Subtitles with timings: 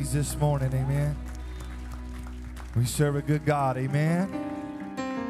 [0.00, 1.14] praise this morning, amen.
[2.74, 4.32] We serve a good God, amen.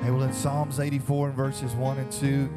[0.00, 2.48] Hey, well, in Psalms 84 and verses 1 and 2,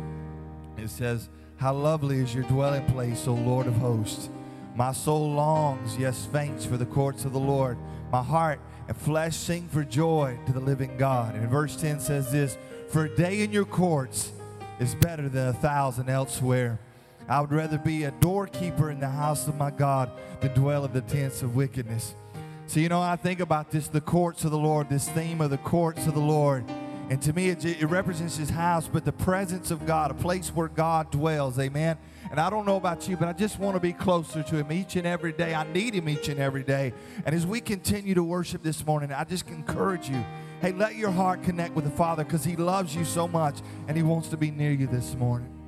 [0.78, 4.30] it says, How lovely is your dwelling place, O Lord of hosts.
[4.76, 7.80] My soul longs, yes, faints for the courts of the Lord.
[8.12, 11.34] My heart and flesh sing for joy to the living God.
[11.34, 14.32] And verse 10 says this For a day in your courts
[14.80, 16.80] is better than a thousand elsewhere.
[17.28, 20.12] I would rather be a doorkeeper in the house of my God
[20.42, 22.16] than dwell in the tents of wickedness.
[22.68, 25.50] So, you know, I think about this the courts of the Lord, this theme of
[25.50, 26.66] the courts of the Lord.
[27.10, 30.50] And to me, it, it represents his house, but the presence of God, a place
[30.50, 31.60] where God dwells.
[31.60, 31.98] Amen.
[32.32, 34.72] And I don't know about you, but I just want to be closer to him
[34.72, 35.54] each and every day.
[35.54, 36.94] I need him each and every day.
[37.26, 40.24] And as we continue to worship this morning, I just encourage you
[40.62, 43.60] hey, let your heart connect with the Father because he loves you so much
[43.90, 45.63] and he wants to be near you this morning.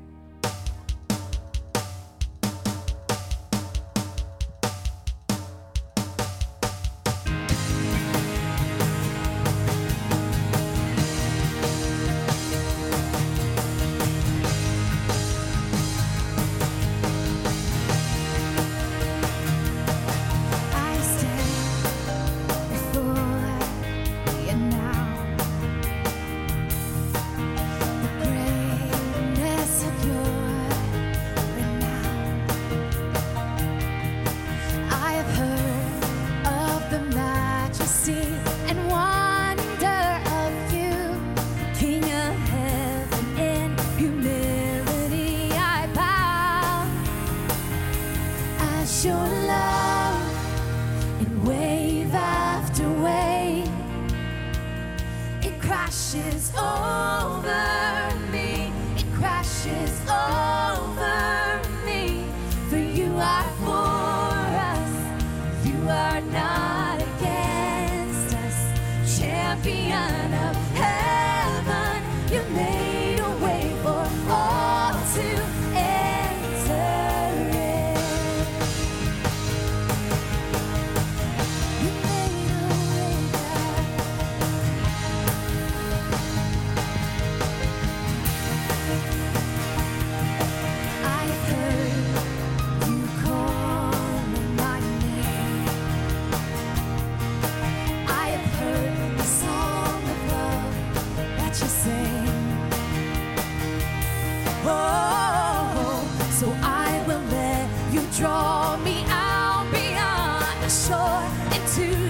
[110.69, 111.21] Shore
[111.51, 112.04] into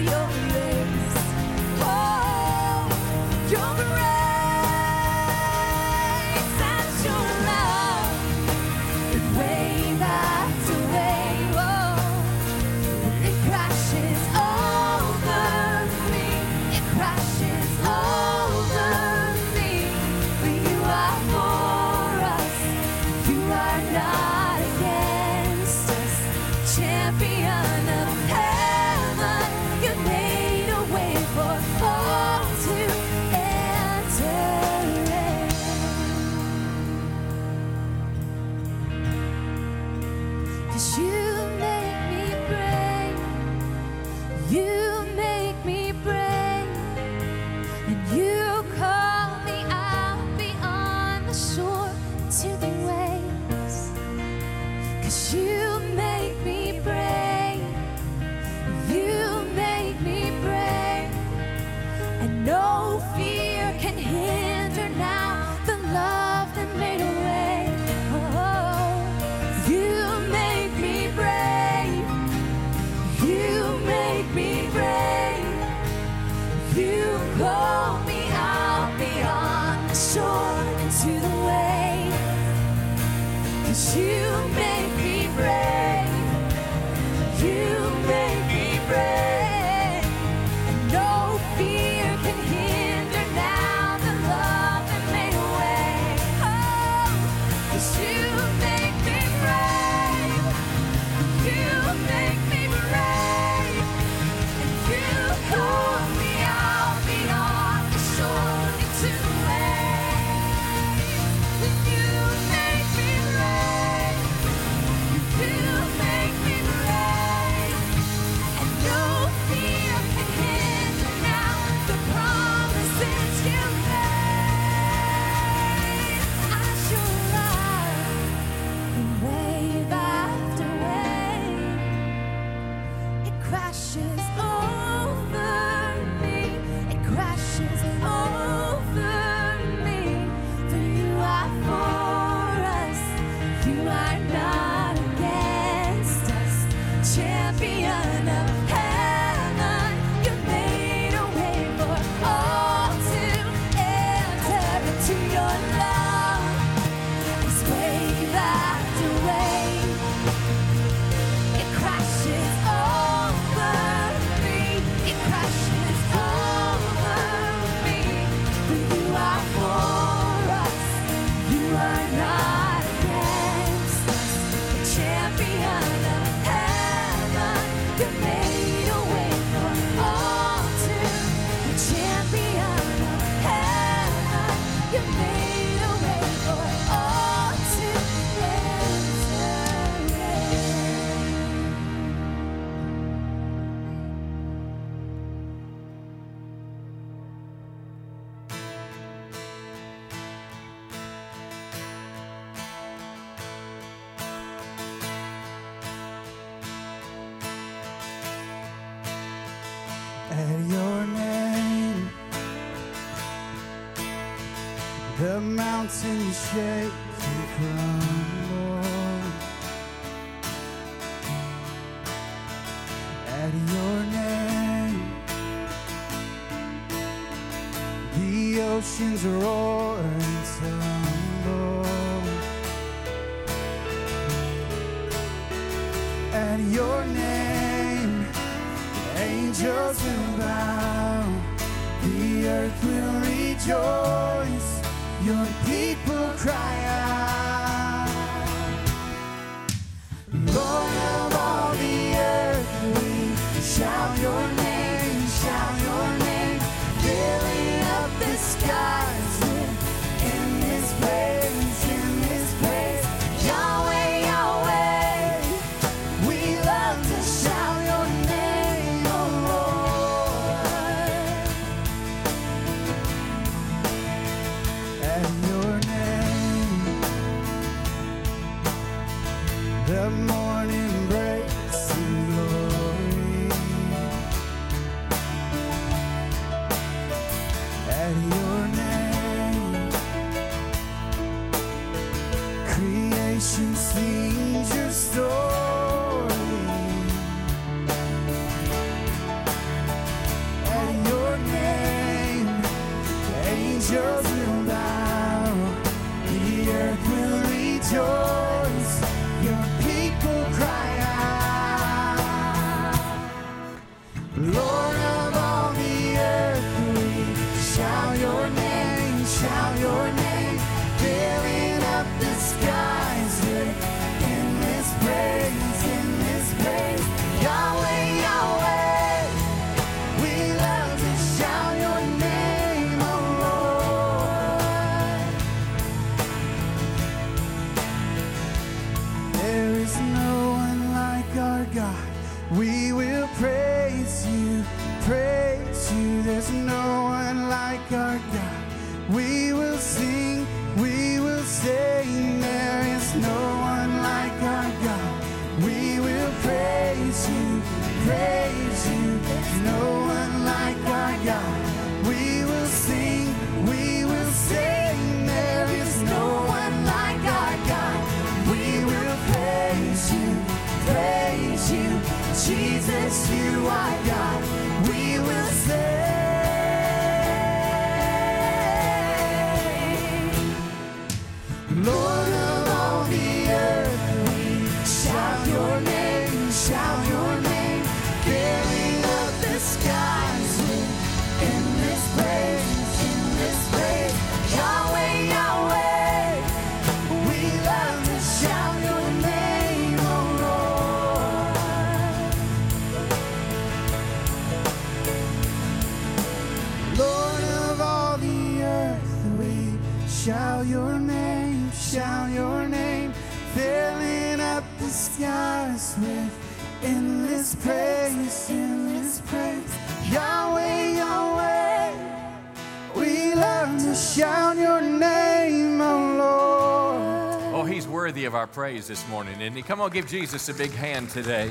[428.06, 429.62] worthy of our praise this morning, isn't he?
[429.62, 431.50] Come on, give Jesus a big hand today.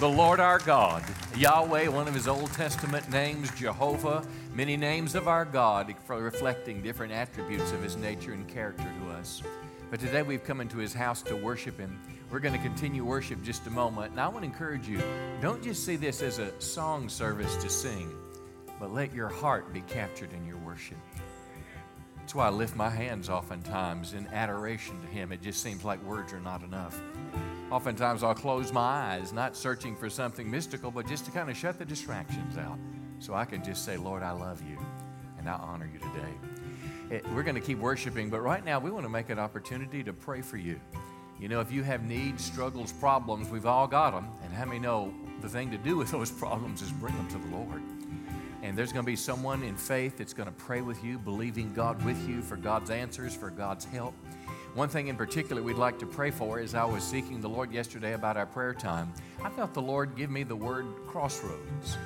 [0.00, 1.02] The Lord our God,
[1.34, 4.22] Yahweh, one of his Old Testament names, Jehovah,
[4.52, 9.42] many names of our God, reflecting different attributes of his nature and character to us.
[9.90, 11.98] But today we've come into his house to worship him.
[12.30, 14.10] We're going to continue worship just a moment.
[14.10, 15.00] And I want to encourage you
[15.40, 18.14] don't just see this as a song service to sing,
[18.78, 20.98] but let your heart be captured in your worship.
[22.26, 25.30] That's why I lift my hands oftentimes in adoration to Him.
[25.30, 27.00] It just seems like words are not enough.
[27.70, 31.56] Oftentimes I'll close my eyes, not searching for something mystical, but just to kind of
[31.56, 32.78] shut the distractions out
[33.20, 34.76] so I can just say, Lord, I love you
[35.38, 37.14] and I honor you today.
[37.18, 40.02] It- we're going to keep worshiping, but right now we want to make an opportunity
[40.02, 40.80] to pray for you.
[41.38, 44.26] You know, if you have needs, struggles, problems, we've all got them.
[44.42, 47.38] And how many know the thing to do with those problems is bring them to
[47.38, 47.82] the Lord?
[48.66, 51.72] And there's going to be someone in faith that's going to pray with you, believing
[51.72, 54.12] God with you for God's answers, for God's help.
[54.74, 57.70] One thing in particular we'd like to pray for is I was seeking the Lord
[57.70, 59.12] yesterday about our prayer time.
[59.40, 61.96] I felt the Lord give me the word crossroads.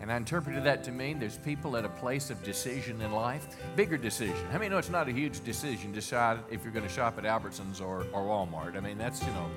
[0.00, 3.56] And I interpreted that to mean there's people at a place of decision in life,
[3.74, 4.46] bigger decision.
[4.52, 7.18] How many know it's not a huge decision to decide if you're going to shop
[7.18, 8.76] at Albertsons or, or Walmart?
[8.76, 9.50] I mean, that's, you know,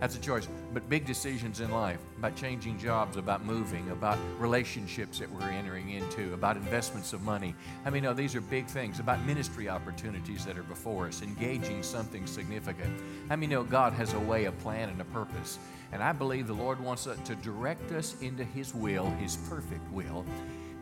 [0.00, 0.48] that's a choice.
[0.72, 5.90] But big decisions in life about changing jobs, about moving, about relationships that we're entering
[5.90, 7.54] into, about investments of money.
[7.84, 11.82] I mean, no, these are big things about ministry opportunities that are before us, engaging
[11.82, 12.98] something significant.
[13.28, 15.58] I mean, know God has a way, a plan, and a purpose.
[15.92, 20.24] And I believe the Lord wants to direct us into His will, His perfect will.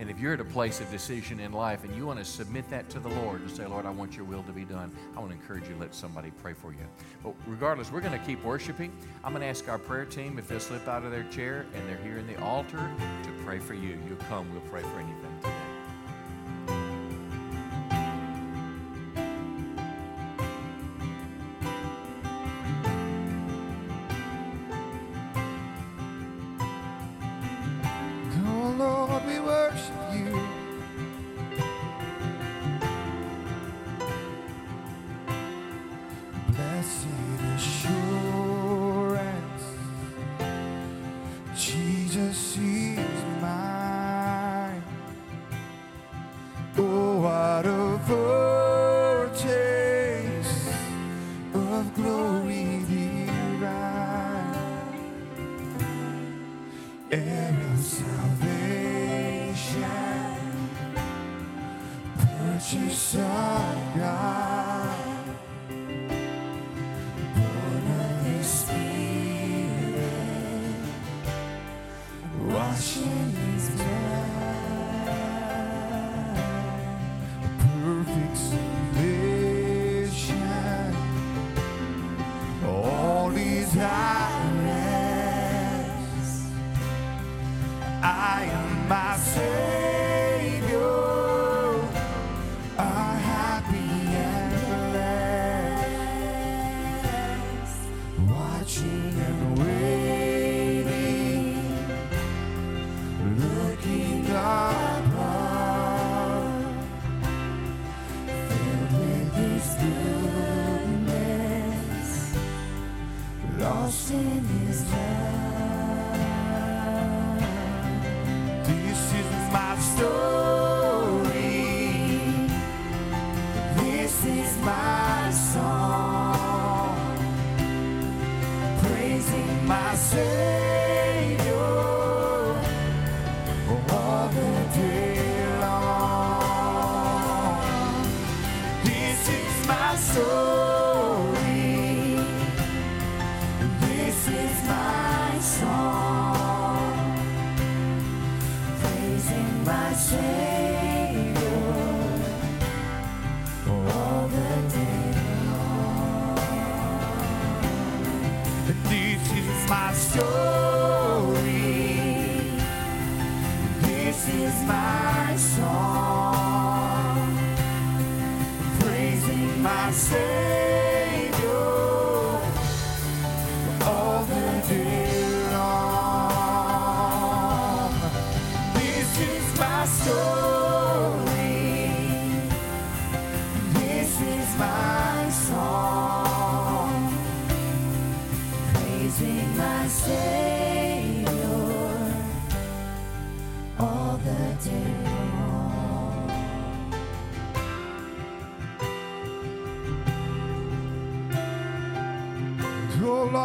[0.01, 2.69] And if you're at a place of decision in life and you want to submit
[2.71, 5.21] that to the Lord and say, Lord, I want your will to be done, I
[5.21, 6.87] want to encourage you to let somebody pray for you.
[7.25, 8.93] But regardless, we're going to keep worshiping.
[9.25, 11.89] I'm going to ask our prayer team if they'll slip out of their chair and
[11.89, 13.99] they're here in the altar to pray for you.
[14.09, 15.68] You'll come, we'll pray for anything today.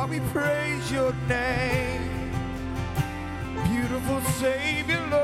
[0.04, 2.32] Lord, we praise your name.
[3.70, 5.23] Beautiful Savior, Lord.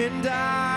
[0.00, 0.69] and I.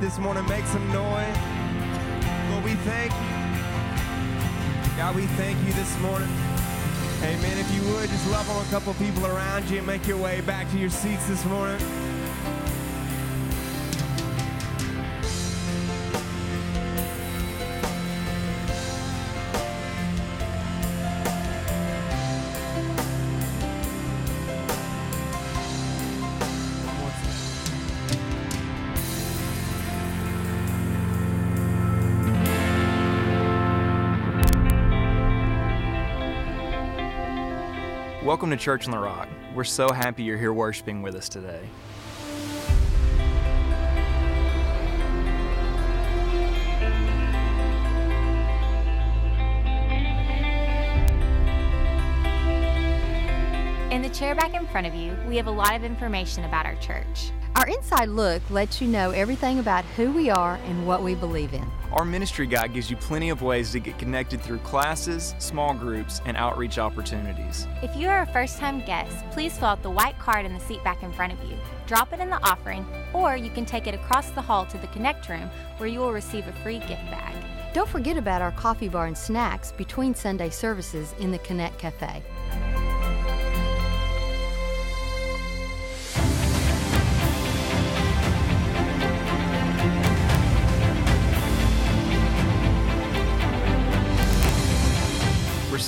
[0.00, 1.36] this morning, make some noise.
[2.50, 4.96] Lord, we thank you.
[4.96, 6.28] God, we thank you this morning.
[7.22, 7.58] Amen.
[7.58, 10.40] If you would, just love on a couple people around you and make your way
[10.40, 11.78] back to your seats this morning.
[38.30, 39.28] Welcome to Church on the Rock.
[39.56, 41.68] We're so happy you're here worshiping with us today.
[53.90, 56.66] In the chair back in front of you, we have a lot of information about
[56.66, 57.32] our church.
[57.60, 61.52] Our inside look lets you know everything about who we are and what we believe
[61.52, 61.70] in.
[61.92, 66.22] Our ministry guide gives you plenty of ways to get connected through classes, small groups,
[66.24, 67.66] and outreach opportunities.
[67.82, 70.60] If you are a first time guest, please fill out the white card in the
[70.60, 71.54] seat back in front of you.
[71.86, 74.86] Drop it in the offering, or you can take it across the hall to the
[74.86, 77.34] Connect room where you will receive a free gift bag.
[77.74, 82.22] Don't forget about our coffee bar and snacks between Sunday services in the Connect Cafe.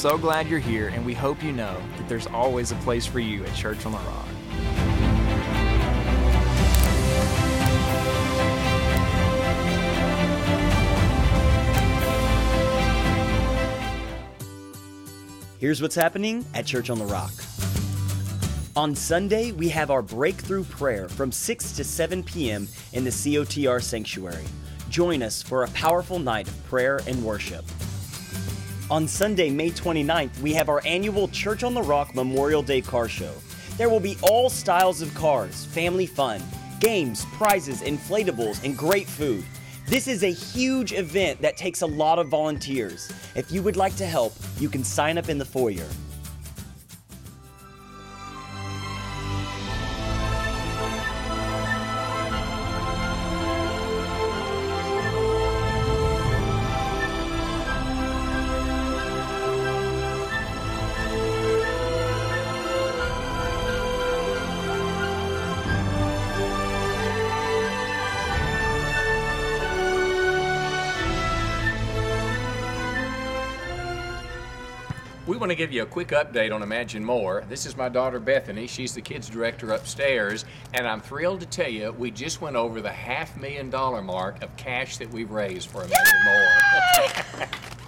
[0.02, 3.20] So glad you're here, and we hope you know that there's always a place for
[3.20, 4.26] you at Church on the Rock.
[15.60, 17.30] Here's what's happening at Church on the Rock.
[18.74, 22.66] On Sunday, we have our breakthrough prayer from 6 to 7 p.m.
[22.92, 24.46] in the COTR sanctuary.
[24.88, 27.64] Join us for a powerful night of prayer and worship.
[28.92, 33.08] On Sunday, May 29th, we have our annual Church on the Rock Memorial Day Car
[33.08, 33.32] Show.
[33.78, 36.42] There will be all styles of cars, family fun,
[36.78, 39.46] games, prizes, inflatables, and great food.
[39.86, 43.10] This is a huge event that takes a lot of volunteers.
[43.34, 45.88] If you would like to help, you can sign up in the foyer.
[75.24, 77.44] We want to give you a quick update on Imagine More.
[77.48, 78.66] This is my daughter Bethany.
[78.66, 82.80] She's the kids director upstairs, and I'm thrilled to tell you we just went over
[82.80, 87.48] the half million dollar mark of cash that we've raised for Imagine More.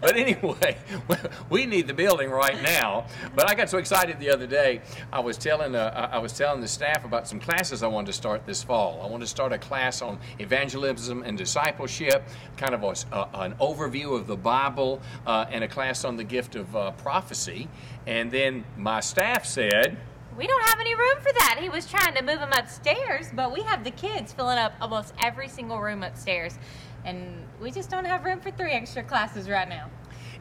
[0.00, 0.76] But anyway,
[1.50, 3.06] we need the building right now.
[3.34, 4.82] But I got so excited the other day.
[5.12, 8.12] I was telling uh, I was telling the staff about some classes I wanted to
[8.12, 9.00] start this fall.
[9.02, 12.22] I want to start a class on evangelism and discipleship,
[12.56, 16.24] kind of a, uh, an overview of the Bible, uh, and a class on the
[16.24, 17.68] gift of uh, prophecy.
[18.06, 19.96] And then my staff said,
[20.36, 21.58] We don't have any room for that.
[21.60, 25.14] He was trying to move them upstairs, but we have the kids filling up almost
[25.22, 26.58] every single room upstairs.
[27.06, 29.88] And we just don't have room for three extra classes right now.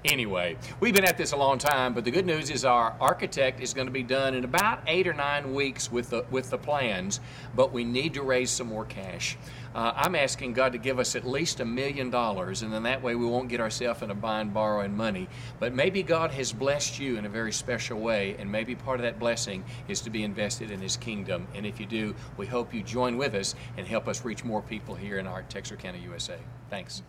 [0.04, 3.60] Anyway, we've been at this a long time, but the good news is our architect
[3.62, 6.58] is going to be done in about eight or nine weeks with the with the
[6.58, 7.20] plans.
[7.56, 9.38] But we need to raise some more cash.
[9.76, 13.04] Uh, I'm asking God to give us at least a million dollars, and then that
[13.04, 15.28] way we won't get ourselves in a bind borrowing money.
[15.60, 19.04] But maybe God has blessed you in a very special way, and maybe part of
[19.04, 21.46] that blessing is to be invested in His kingdom.
[21.54, 24.62] And if you do, we hope you join with us and help us reach more
[24.62, 26.38] people here in our Texarkana, USA.
[26.70, 27.04] Thanks.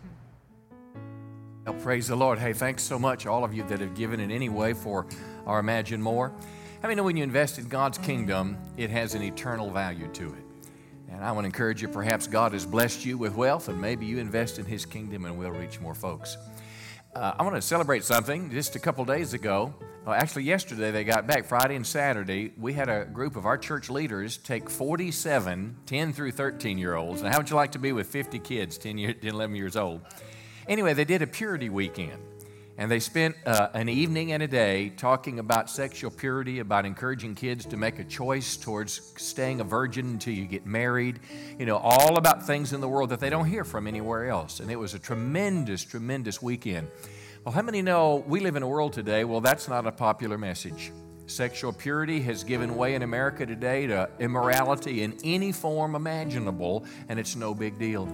[1.65, 2.37] Well, praise the Lord.
[2.37, 5.05] Hey, thanks so much, all of you that have given in any way for
[5.45, 6.33] our Imagine More.
[6.83, 10.46] Many know when you invest in God's kingdom, it has an eternal value to it?
[11.09, 14.05] And I want to encourage you, perhaps God has blessed you with wealth, and maybe
[14.05, 16.37] you invest in His kingdom and we'll reach more folks.
[17.15, 18.51] Uh, I want to celebrate something.
[18.51, 19.73] Just a couple days ago,
[20.05, 22.53] well, actually, yesterday they got back, Friday and Saturday.
[22.57, 27.23] We had a group of our church leaders take 47 10 through 13 year olds.
[27.23, 29.75] Now, how would you like to be with 50 kids, 10, year, 10 11 years
[29.75, 30.01] old?
[30.67, 32.21] Anyway, they did a purity weekend.
[32.79, 37.33] And they spent uh, an evening and a day talking about sexual purity, about encouraging
[37.33, 41.19] kids to make a choice towards staying a virgin until you get married,
[41.57, 44.59] you know, all about things in the world that they don't hear from anywhere else.
[44.59, 46.87] And it was a tremendous, tremendous weekend.
[47.43, 49.23] Well, how many know we live in a world today?
[49.23, 50.91] Well, that's not a popular message.
[51.25, 57.19] Sexual purity has given way in America today to immorality in any form imaginable, and
[57.19, 58.07] it's no big deal.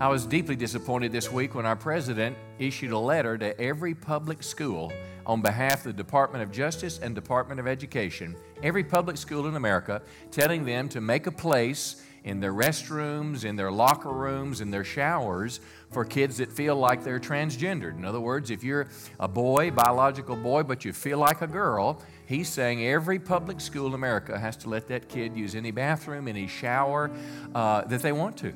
[0.00, 4.44] I was deeply disappointed this week when our president issued a letter to every public
[4.44, 4.92] school
[5.26, 9.56] on behalf of the Department of Justice and Department of Education, every public school in
[9.56, 14.70] America, telling them to make a place in their restrooms, in their locker rooms, in
[14.70, 15.58] their showers
[15.90, 17.96] for kids that feel like they're transgendered.
[17.96, 18.86] In other words, if you're
[19.18, 23.88] a boy, biological boy, but you feel like a girl, he's saying every public school
[23.88, 27.10] in America has to let that kid use any bathroom, any shower
[27.52, 28.52] uh, that they want to.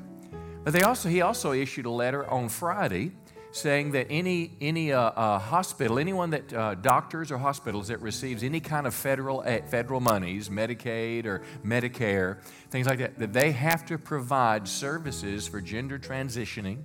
[0.63, 3.11] But they also, he also issued a letter on Friday
[3.51, 8.43] saying that any, any uh, uh, hospital, anyone that, uh, doctors or hospitals that receives
[8.43, 13.51] any kind of federal, uh, federal monies, Medicaid or Medicare, things like that, that they
[13.51, 16.83] have to provide services for gender transitioning,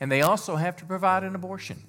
[0.00, 1.80] and they also have to provide an abortion.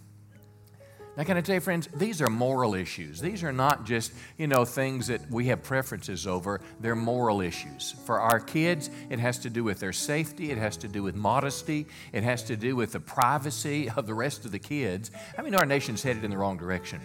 [1.17, 3.19] Now, can I tell you, friends, these are moral issues.
[3.19, 6.61] These are not just, you know, things that we have preferences over.
[6.79, 7.95] They're moral issues.
[8.05, 11.15] For our kids, it has to do with their safety, it has to do with
[11.15, 15.11] modesty, it has to do with the privacy of the rest of the kids.
[15.37, 17.01] I mean, our nation's headed in the wrong direction.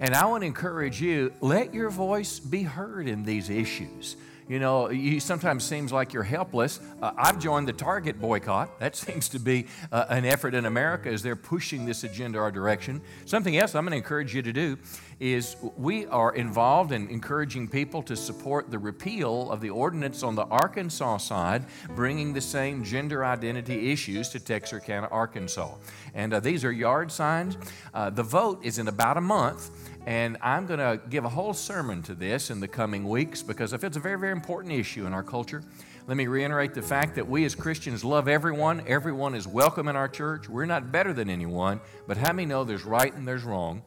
[0.00, 4.16] And I want to encourage you let your voice be heard in these issues.
[4.46, 6.78] You know, you sometimes seems like you're helpless.
[7.00, 8.78] Uh, I've joined the Target boycott.
[8.78, 12.50] That seems to be uh, an effort in America as they're pushing this agenda our
[12.50, 13.00] direction.
[13.24, 14.76] Something else I'm going to encourage you to do
[15.18, 20.34] is we are involved in encouraging people to support the repeal of the ordinance on
[20.34, 25.74] the Arkansas side, bringing the same gender identity issues to Texarkana, Arkansas.
[26.12, 27.56] And uh, these are yard signs.
[27.94, 29.70] Uh, the vote is in about a month.
[30.06, 33.72] And I'm going to give a whole sermon to this in the coming weeks because
[33.72, 35.62] I feel it's a very, very important issue in our culture.
[36.06, 38.84] Let me reiterate the fact that we as Christians love everyone.
[38.86, 40.46] Everyone is welcome in our church.
[40.46, 43.82] We're not better than anyone, but how many know there's right and there's wrong?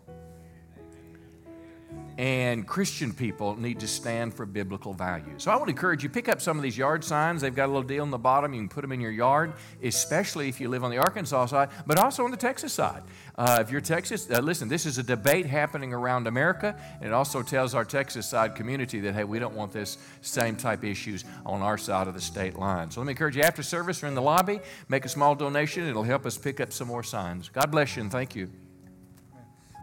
[2.17, 5.43] And Christian people need to stand for biblical values.
[5.43, 7.41] So I want to encourage you pick up some of these yard signs.
[7.41, 8.53] They've got a little deal on the bottom.
[8.53, 9.53] You can put them in your yard,
[9.84, 13.03] especially if you live on the Arkansas side, but also on the Texas side.
[13.38, 17.13] Uh, if you're Texas, uh, listen, this is a debate happening around America, and it
[17.13, 21.23] also tells our Texas side community that hey, we don't want this same type issues
[21.45, 22.89] on our side of the state line.
[22.89, 25.88] So let me encourage you after service or in the lobby, make a small donation.
[25.88, 27.49] It'll help us pick up some more signs.
[27.49, 28.49] God bless you and thank you.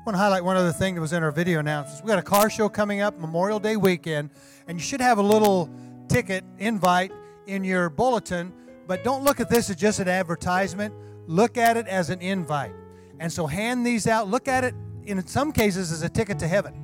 [0.05, 2.03] I want to highlight one other thing that was in our video announcements.
[2.03, 4.29] We got a car show coming up Memorial Day weekend,
[4.69, 5.71] and you should have a little
[6.09, 7.11] ticket invite
[7.47, 8.53] in your bulletin.
[8.87, 10.93] But don't look at this as just an advertisement.
[11.27, 12.75] Look at it as an invite.
[13.19, 14.29] And so hand these out.
[14.29, 16.75] Look at it in some cases as a ticket to heaven.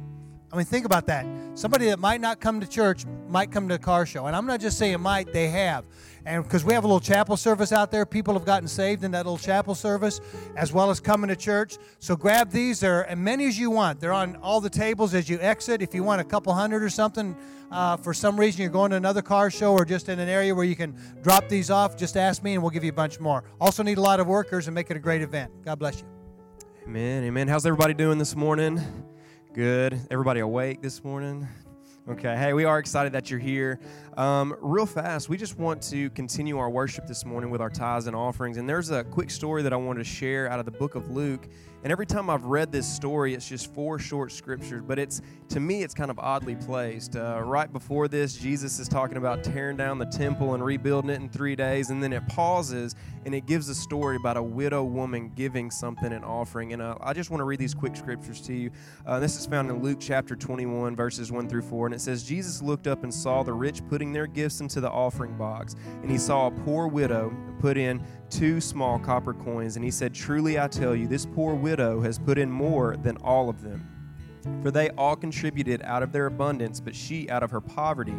[0.51, 1.27] I mean, think about that.
[1.53, 4.29] Somebody that might not come to church might come to a car show.
[4.29, 5.85] And I'm not just saying might, they have.
[6.27, 9.11] And because we have a little chapel service out there, people have gotten saved in
[9.13, 10.21] that little chapel service,
[10.57, 11.79] as well as coming to church.
[11.99, 12.81] So grab these.
[12.81, 14.01] There are as many as you want.
[14.01, 15.83] They're on all the tables as you exit.
[15.83, 17.35] If you want a couple hundred or something,
[17.71, 20.55] uh, for some reason you're going to another car show or just in an area
[20.55, 23.19] where you can drop these off, just ask me and we'll give you a bunch
[23.21, 23.45] more.
[23.61, 25.51] Also, need a lot of workers and make it a great event.
[25.65, 26.07] God bless you.
[26.87, 27.25] Amen.
[27.25, 27.49] Amen.
[27.49, 28.81] How's everybody doing this morning?
[29.53, 29.99] Good.
[30.11, 31.49] Everybody awake this morning?
[32.11, 32.37] Okay.
[32.37, 33.79] Hey, we are excited that you're here.
[34.17, 38.09] Um, real fast, we just want to continue our worship this morning with our tithes
[38.09, 38.57] and offerings.
[38.57, 41.09] And there's a quick story that I wanted to share out of the book of
[41.13, 41.47] Luke.
[41.83, 45.61] And every time I've read this story, it's just four short scriptures, but it's to
[45.61, 47.17] me, it's kind of oddly placed.
[47.17, 51.21] Uh, right before this, Jesus is talking about tearing down the temple and rebuilding it
[51.21, 54.85] in three days, and then it pauses and it gives a story about a widow
[54.85, 56.73] woman giving something an offering.
[56.73, 58.71] And uh, I just want to read these quick scriptures to you.
[59.07, 62.23] Uh, this is found in Luke chapter 21, verses 1 through 4, and it says,
[62.23, 66.11] Jesus looked up and saw the rich putting their gifts into the offering box, and
[66.11, 70.59] he saw a poor widow put in two small copper coins, and he said, Truly
[70.59, 73.87] I tell you, this poor widow has put in more than all of them.
[74.63, 78.17] For they all contributed out of their abundance, but she, out of her poverty,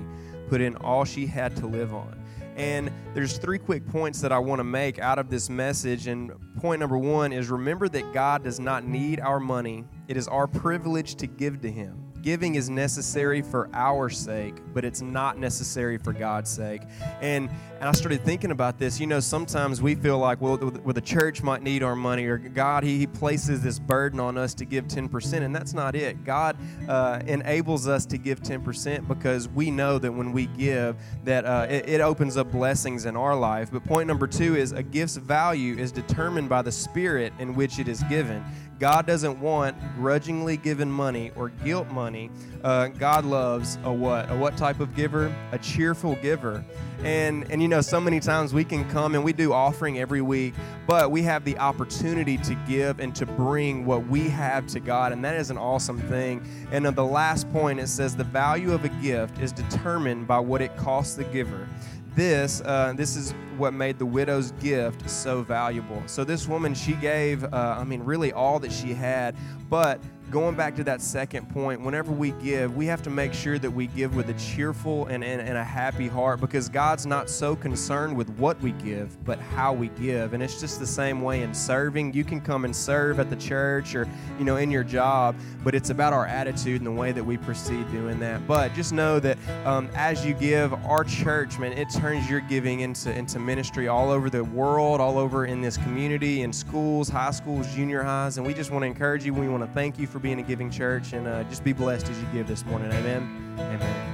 [0.49, 2.21] put in all she had to live on.
[2.55, 6.07] And there's three quick points that I want to make out of this message.
[6.07, 10.27] And point number one is remember that God does not need our money, it is
[10.27, 12.10] our privilege to give to Him.
[12.21, 16.83] Giving is necessary for our sake, but it's not necessary for God's sake.
[17.21, 17.49] And
[17.81, 18.99] and I started thinking about this.
[18.99, 22.37] You know, sometimes we feel like, well, well the church might need our money, or
[22.37, 26.23] God, He, he places this burden on us to give 10%, and that's not it.
[26.23, 26.57] God
[26.87, 31.65] uh, enables us to give 10% because we know that when we give, that uh,
[31.71, 33.71] it, it opens up blessings in our life.
[33.71, 37.79] But point number two is a gift's value is determined by the spirit in which
[37.79, 38.45] it is given
[38.81, 42.31] God doesn't want grudgingly given money or guilt money.
[42.63, 44.27] Uh, God loves a what?
[44.31, 45.31] A what type of giver?
[45.51, 46.65] A cheerful giver.
[47.03, 50.23] And and you know, so many times we can come and we do offering every
[50.23, 50.55] week,
[50.87, 55.11] but we have the opportunity to give and to bring what we have to God,
[55.11, 56.43] and that is an awesome thing.
[56.71, 60.39] And on the last point, it says the value of a gift is determined by
[60.39, 61.67] what it costs the giver
[62.15, 66.01] this uh, this is what made the widow's gift so valuable.
[66.07, 69.35] So this woman she gave uh, i mean really all that she had
[69.69, 73.59] but going back to that second point, whenever we give, we have to make sure
[73.59, 77.29] that we give with a cheerful and, and, and, a happy heart because God's not
[77.29, 80.33] so concerned with what we give, but how we give.
[80.33, 82.13] And it's just the same way in serving.
[82.13, 84.07] You can come and serve at the church or,
[84.39, 87.35] you know, in your job, but it's about our attitude and the way that we
[87.35, 88.47] proceed doing that.
[88.47, 92.79] But just know that um, as you give, our church, man, it turns your giving
[92.79, 97.31] into, into ministry all over the world, all over in this community, in schools, high
[97.31, 98.37] schools, junior highs.
[98.37, 99.33] And we just want to encourage you.
[99.33, 102.09] We want to thank you for being a giving church and uh, just be blessed
[102.09, 102.91] as you give this morning.
[102.91, 103.55] Amen.
[103.59, 104.10] Amen.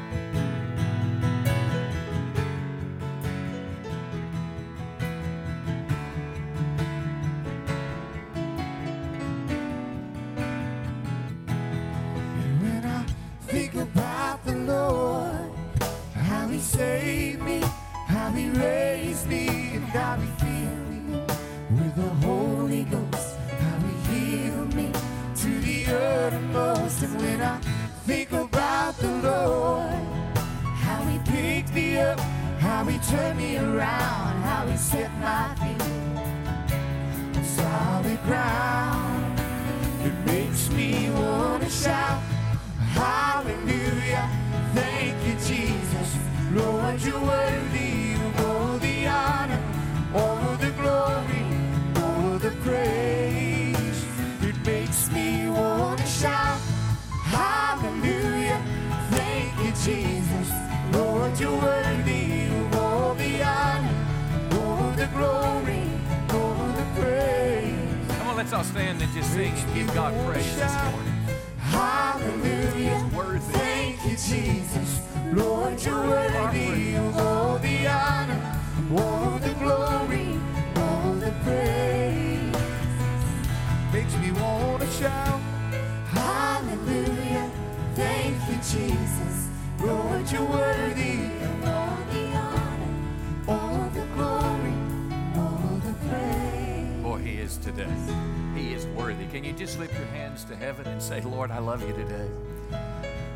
[101.48, 102.30] Lord, I love you today.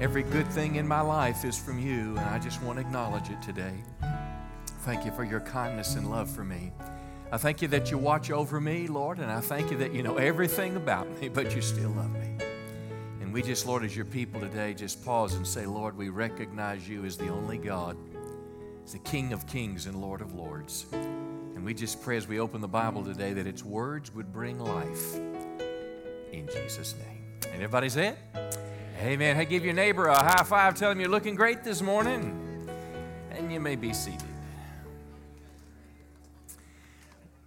[0.01, 3.29] Every good thing in my life is from you, and I just want to acknowledge
[3.29, 3.71] it today.
[4.81, 6.73] Thank you for your kindness and love for me.
[7.31, 10.03] I thank you that you watch over me, Lord, and I thank you that you
[10.03, 12.35] know everything about me, but you still love me.
[13.21, 16.89] And we just, Lord, as your people today, just pause and say, Lord, we recognize
[16.89, 17.95] you as the only God,
[18.83, 20.85] as the King of kings and Lord of lords.
[20.91, 24.59] And we just pray as we open the Bible today that its words would bring
[24.59, 25.15] life
[26.33, 27.20] in Jesus' name.
[27.45, 28.17] And everybody say it?
[28.99, 29.35] Amen.
[29.35, 30.75] Hey, give your neighbor a high five.
[30.75, 32.67] Tell him you're looking great this morning.
[33.31, 34.23] And you may be seated.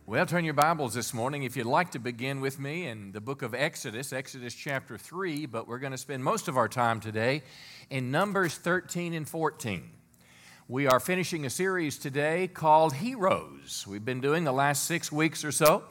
[0.07, 3.21] Well, turn your Bibles this morning if you'd like to begin with me in the
[3.21, 7.01] book of Exodus, Exodus chapter 3, but we're going to spend most of our time
[7.01, 7.43] today
[7.89, 9.91] in Numbers 13 and 14.
[10.69, 13.87] We are finishing a series today called Heroes.
[13.87, 15.85] We've been doing the last six weeks or so.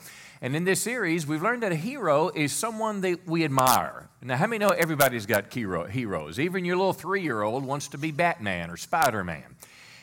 [0.43, 4.09] And in this series, we've learned that a hero is someone that we admire.
[4.21, 6.37] Now, how many know everybody's got hero, heroes?
[6.37, 9.55] Even your little three year old wants to be Batman or Spider Man.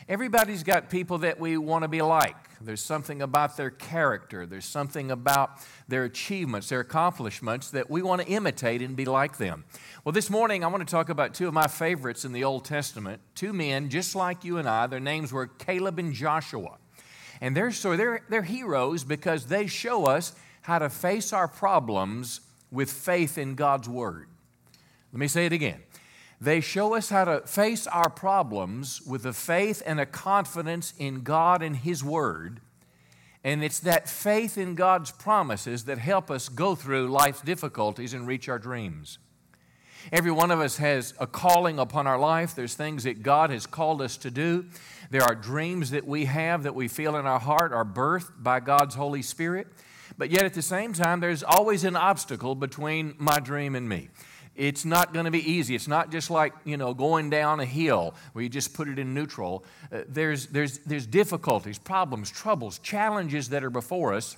[0.08, 2.36] Everybody's got people that we want to be like.
[2.58, 5.50] There's something about their character, there's something about
[5.88, 9.66] their achievements, their accomplishments that we want to imitate and be like them.
[10.06, 12.64] Well, this morning I want to talk about two of my favorites in the Old
[12.64, 13.20] Testament.
[13.34, 14.86] Two men just like you and I.
[14.86, 16.78] Their names were Caleb and Joshua.
[17.40, 22.90] And they're, they're, they're heroes because they show us how to face our problems with
[22.90, 24.28] faith in God's Word.
[25.12, 25.80] Let me say it again.
[26.40, 31.22] They show us how to face our problems with a faith and a confidence in
[31.22, 32.60] God and His Word.
[33.42, 38.26] And it's that faith in God's promises that help us go through life's difficulties and
[38.26, 39.18] reach our dreams.
[40.12, 42.54] Every one of us has a calling upon our life.
[42.54, 44.66] There's things that God has called us to do.
[45.10, 48.60] There are dreams that we have that we feel in our heart are birthed by
[48.60, 49.68] God's Holy Spirit.
[50.16, 54.10] But yet at the same time, there's always an obstacle between my dream and me.
[54.56, 55.74] It's not going to be easy.
[55.74, 58.98] It's not just like, you know, going down a hill where you just put it
[58.98, 59.64] in neutral.
[59.90, 64.36] Uh, there's, there's, there's difficulties, problems, troubles, challenges that are before us.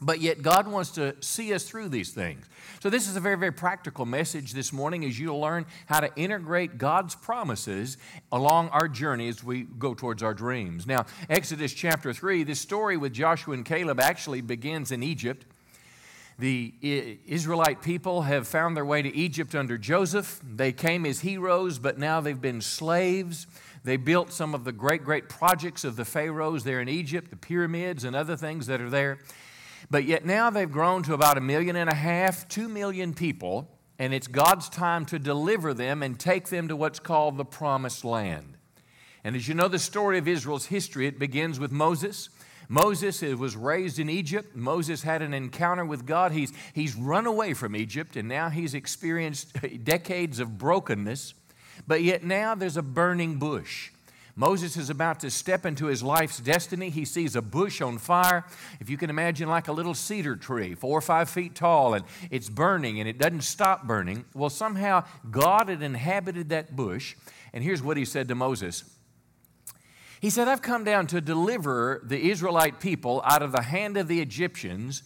[0.00, 2.46] But yet, God wants to see us through these things.
[2.80, 6.14] So, this is a very, very practical message this morning as you learn how to
[6.14, 7.96] integrate God's promises
[8.30, 10.86] along our journey as we go towards our dreams.
[10.86, 15.44] Now, Exodus chapter 3, this story with Joshua and Caleb actually begins in Egypt.
[16.38, 16.72] The
[17.26, 20.40] Israelite people have found their way to Egypt under Joseph.
[20.44, 23.48] They came as heroes, but now they've been slaves.
[23.82, 27.36] They built some of the great, great projects of the pharaohs there in Egypt, the
[27.36, 29.18] pyramids and other things that are there.
[29.90, 33.70] But yet now they've grown to about a million and a half, two million people,
[33.98, 38.04] and it's God's time to deliver them and take them to what's called the promised
[38.04, 38.56] land.
[39.24, 42.28] And as you know the story of Israel's history, it begins with Moses.
[42.68, 44.54] Moses was raised in Egypt.
[44.54, 46.32] Moses had an encounter with God.
[46.32, 51.34] He's, he's run away from Egypt, and now he's experienced decades of brokenness.
[51.86, 53.90] But yet now there's a burning bush.
[54.38, 56.90] Moses is about to step into his life's destiny.
[56.90, 58.44] He sees a bush on fire.
[58.78, 62.04] If you can imagine, like a little cedar tree, four or five feet tall, and
[62.30, 64.26] it's burning and it doesn't stop burning.
[64.34, 67.16] Well, somehow God had inhabited that bush.
[67.52, 68.84] And here's what he said to Moses
[70.20, 74.06] He said, I've come down to deliver the Israelite people out of the hand of
[74.06, 75.02] the Egyptians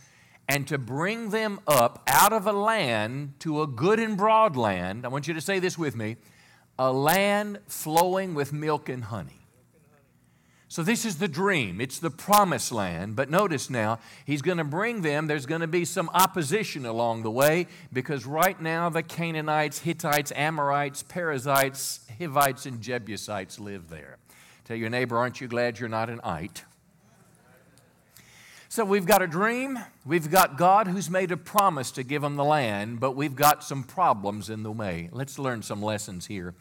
[0.46, 5.06] and to bring them up out of a land to a good and broad land.
[5.06, 6.16] I want you to say this with me
[6.88, 9.46] a land flowing with milk and honey.
[10.66, 11.82] So, this is the dream.
[11.82, 13.14] It's the promised land.
[13.14, 15.26] But notice now, he's going to bring them.
[15.26, 20.32] There's going to be some opposition along the way because right now the Canaanites, Hittites,
[20.34, 24.16] Amorites, Perizzites, Hivites, and Jebusites live there.
[24.64, 26.64] Tell your neighbor, aren't you glad you're not an ite?
[28.72, 32.36] So we've got a dream, we've got God who's made a promise to give them
[32.36, 35.10] the land, but we've got some problems in the way.
[35.12, 36.54] Let's learn some lessons here.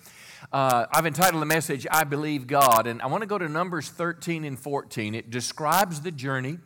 [0.52, 3.88] Uh, I've entitled the message, I Believe God, and I want to go to Numbers
[3.88, 5.16] 13 and 14.
[5.16, 6.58] It describes the journey.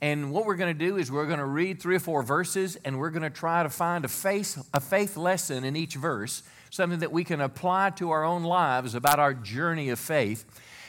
[0.00, 2.78] And what we're going to do is we're going to read three or four verses
[2.82, 6.42] and we're going to try to find a faith, a faith lesson in each verse,
[6.70, 10.46] something that we can apply to our own lives about our journey of faith.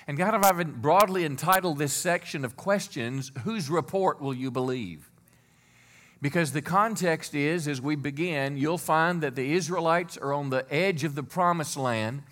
[0.08, 5.12] And God, I've broadly entitled this section of questions, Whose report will you believe?
[6.22, 10.66] Because the context is, as we begin, you'll find that the Israelites are on the
[10.74, 12.24] edge of the promised land.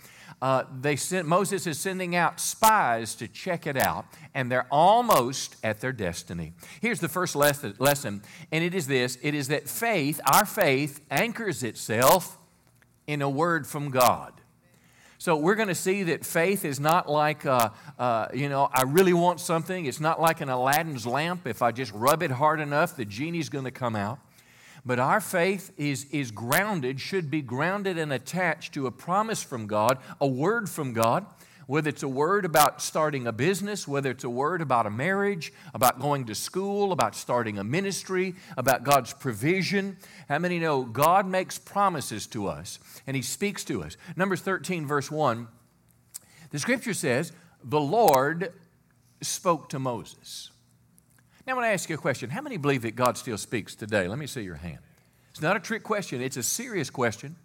[0.41, 5.55] Uh, they sent, Moses is sending out spies to check it out, and they're almost
[5.63, 6.53] at their destiny.
[6.81, 8.21] Here's the first lesson,
[8.51, 12.37] and it is this it is that faith, our faith, anchors itself
[13.05, 14.33] in a word from God.
[15.17, 18.83] So we're going to see that faith is not like, uh, uh, you know, I
[18.83, 19.85] really want something.
[19.85, 21.47] It's not like an Aladdin's lamp.
[21.47, 24.19] If I just rub it hard enough, the genie's going to come out.
[24.85, 29.65] But our faith is, is grounded, should be grounded and attached to a promise from
[29.65, 31.25] God, a word from God
[31.67, 35.51] whether it's a word about starting a business, whether it's a word about a marriage,
[35.73, 39.97] about going to school, about starting a ministry, about God's provision.
[40.29, 43.97] How many know God makes promises to us and He speaks to us?
[44.15, 45.47] Numbers 13, verse 1,
[46.51, 47.31] the scripture says,
[47.63, 48.53] The Lord
[49.21, 50.51] spoke to Moses.
[51.45, 52.29] Now, I want to ask you a question.
[52.29, 54.07] How many believe that God still speaks today?
[54.07, 54.79] Let me see your hand.
[55.29, 57.35] It's not a trick question, it's a serious question.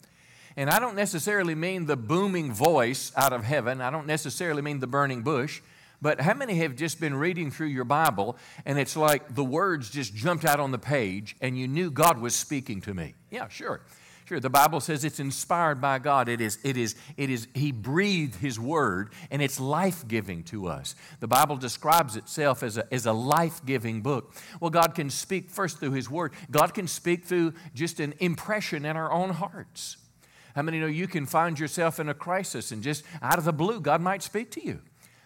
[0.57, 4.80] And I don't necessarily mean the booming voice out of heaven, I don't necessarily mean
[4.80, 5.61] the burning bush.
[6.03, 9.90] But how many have just been reading through your Bible and it's like the words
[9.90, 13.14] just jumped out on the page and you knew God was speaking to me?
[13.30, 13.82] Yeah, sure.
[14.24, 14.38] Sure.
[14.38, 16.28] The Bible says it's inspired by God.
[16.28, 20.68] It is, it is, it is, He breathed His word and it's life giving to
[20.68, 20.94] us.
[21.18, 24.32] The Bible describes itself as a, as a life giving book.
[24.61, 28.84] Well, God can speak first through His word, God can speak through just an impression
[28.84, 29.96] in our own hearts.
[30.55, 33.53] How many know you can find yourself in a crisis and just out of the
[33.53, 34.80] blue, God might speak to you?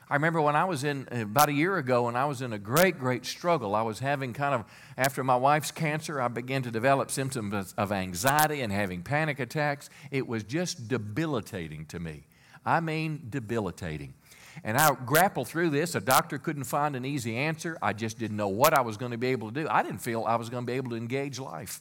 [0.09, 2.53] I remember when I was in, uh, about a year ago, when I was in
[2.53, 3.75] a great, great struggle.
[3.75, 4.65] I was having kind of,
[4.99, 9.89] after my wife's cancer, I began to develop symptoms of anxiety and having panic attacks.
[10.11, 12.27] It was just debilitating to me.
[12.67, 14.15] I mean, debilitating.
[14.63, 15.95] And I grappled through this.
[15.95, 17.79] A doctor couldn't find an easy answer.
[17.83, 19.69] I just didn't know what I was going to be able to do.
[19.69, 21.81] I didn't feel I was going to be able to engage life.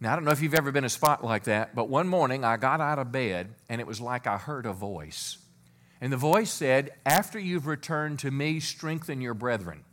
[0.00, 2.06] Now, I don't know if you've ever been in a spot like that, but one
[2.06, 5.38] morning I got out of bed and it was like I heard a voice.
[6.00, 9.84] And the voice said, After you've returned to me, strengthen your brethren.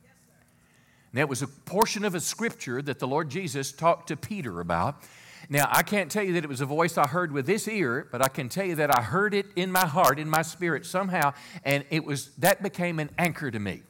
[1.11, 4.59] And that was a portion of a scripture that the Lord Jesus talked to Peter
[4.59, 5.01] about.
[5.49, 8.07] Now, I can't tell you that it was a voice I heard with this ear,
[8.11, 10.85] but I can tell you that I heard it in my heart, in my spirit
[10.85, 11.33] somehow,
[11.63, 13.81] and it was that became an anchor to me.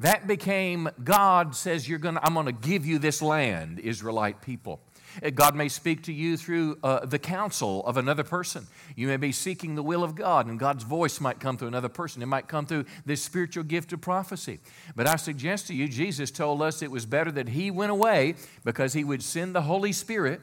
[0.00, 4.42] That became God says you're going to I'm going to give you this land, Israelite
[4.42, 4.80] people.
[5.20, 8.66] Uh, God may speak to you through uh, the counsel of another person.
[8.94, 11.88] You may be seeking the will of God, and God's voice might come through another
[11.88, 12.22] person.
[12.22, 14.60] It might come through this spiritual gift of prophecy.
[14.94, 18.36] But I suggest to you, Jesus told us it was better that He went away
[18.64, 20.40] because He would send the Holy Spirit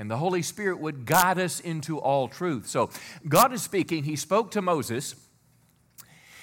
[0.00, 2.66] and the Holy Spirit would guide us into all truth.
[2.66, 2.88] So
[3.28, 4.04] God is speaking.
[4.04, 5.14] He spoke to Moses.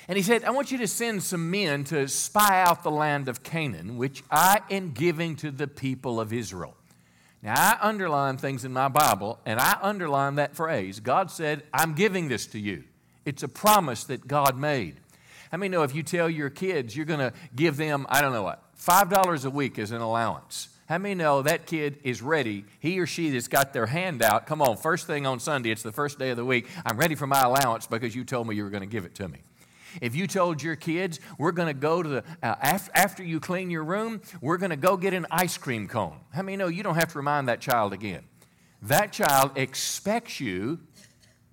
[0.07, 3.28] And he said, I want you to send some men to spy out the land
[3.28, 6.76] of Canaan, which I am giving to the people of Israel.
[7.43, 10.99] Now, I underline things in my Bible, and I underline that phrase.
[10.99, 12.83] God said, I'm giving this to you.
[13.25, 14.95] It's a promise that God made.
[15.51, 18.33] How many know if you tell your kids you're going to give them, I don't
[18.33, 20.69] know what, $5 a week as an allowance?
[20.88, 22.63] How many know that kid is ready?
[22.79, 25.83] He or she that's got their hand out, come on, first thing on Sunday, it's
[25.83, 26.67] the first day of the week.
[26.85, 29.13] I'm ready for my allowance because you told me you were going to give it
[29.15, 29.39] to me.
[30.01, 33.39] If you told your kids, we're going to go to the, uh, after, after you
[33.39, 36.19] clean your room, we're going to go get an ice cream cone.
[36.33, 38.23] How many know you don't have to remind that child again?
[38.81, 40.79] That child expects you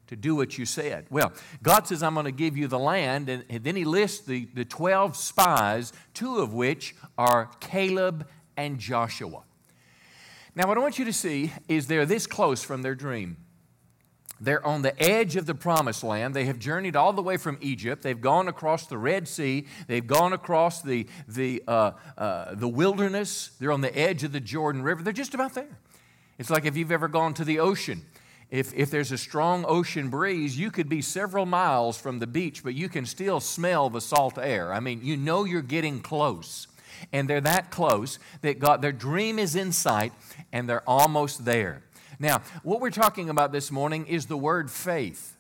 [0.09, 1.07] to do what you said.
[1.11, 1.33] Well,
[1.63, 4.47] God says, I'm going to give you the land, and, and then He lists the,
[4.55, 8.27] the 12 spies, two of which are Caleb
[8.57, 9.43] and Joshua.
[10.55, 13.39] Now, what I want you to see is they're this close from their dream.
[14.41, 16.35] They're on the edge of the promised land.
[16.35, 18.03] They have journeyed all the way from Egypt.
[18.03, 19.67] They've gone across the Red Sea.
[19.87, 23.51] They've gone across the, the, uh, uh, the wilderness.
[23.61, 25.03] They're on the edge of the Jordan River.
[25.03, 25.79] They're just about there.
[26.39, 28.03] It's like if you've ever gone to the ocean.
[28.51, 32.63] If, if there's a strong ocean breeze, you could be several miles from the beach,
[32.63, 34.73] but you can still smell the salt air.
[34.73, 36.67] I mean, you know you're getting close.
[37.13, 40.13] And they're that close that God, their dream is in sight
[40.53, 41.83] and they're almost there.
[42.19, 45.37] Now, what we're talking about this morning is the word faith.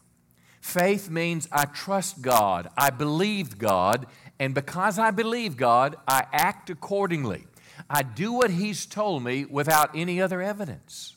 [0.61, 4.07] Faith means I trust God, I believe God,
[4.39, 7.47] and because I believe God, I act accordingly.
[7.89, 11.14] I do what He's told me without any other evidence.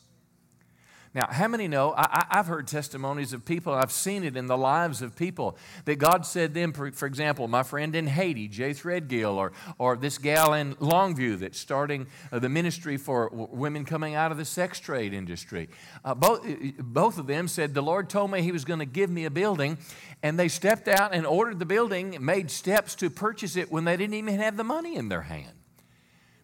[1.14, 1.94] Now, how many know?
[1.96, 5.96] I, have heard testimonies of people, I've seen it in the lives of people, that
[5.96, 10.18] God said them, for, for example, my friend in Haiti, Jay Threadgill, or, or this
[10.18, 14.78] gal in Longview that's starting uh, the ministry for women coming out of the sex
[14.78, 15.68] trade industry.
[16.04, 18.86] Uh, both, uh, both of them said, The Lord told me He was going to
[18.86, 19.78] give me a building,
[20.22, 23.96] and they stepped out and ordered the building, made steps to purchase it when they
[23.96, 25.57] didn't even have the money in their hand.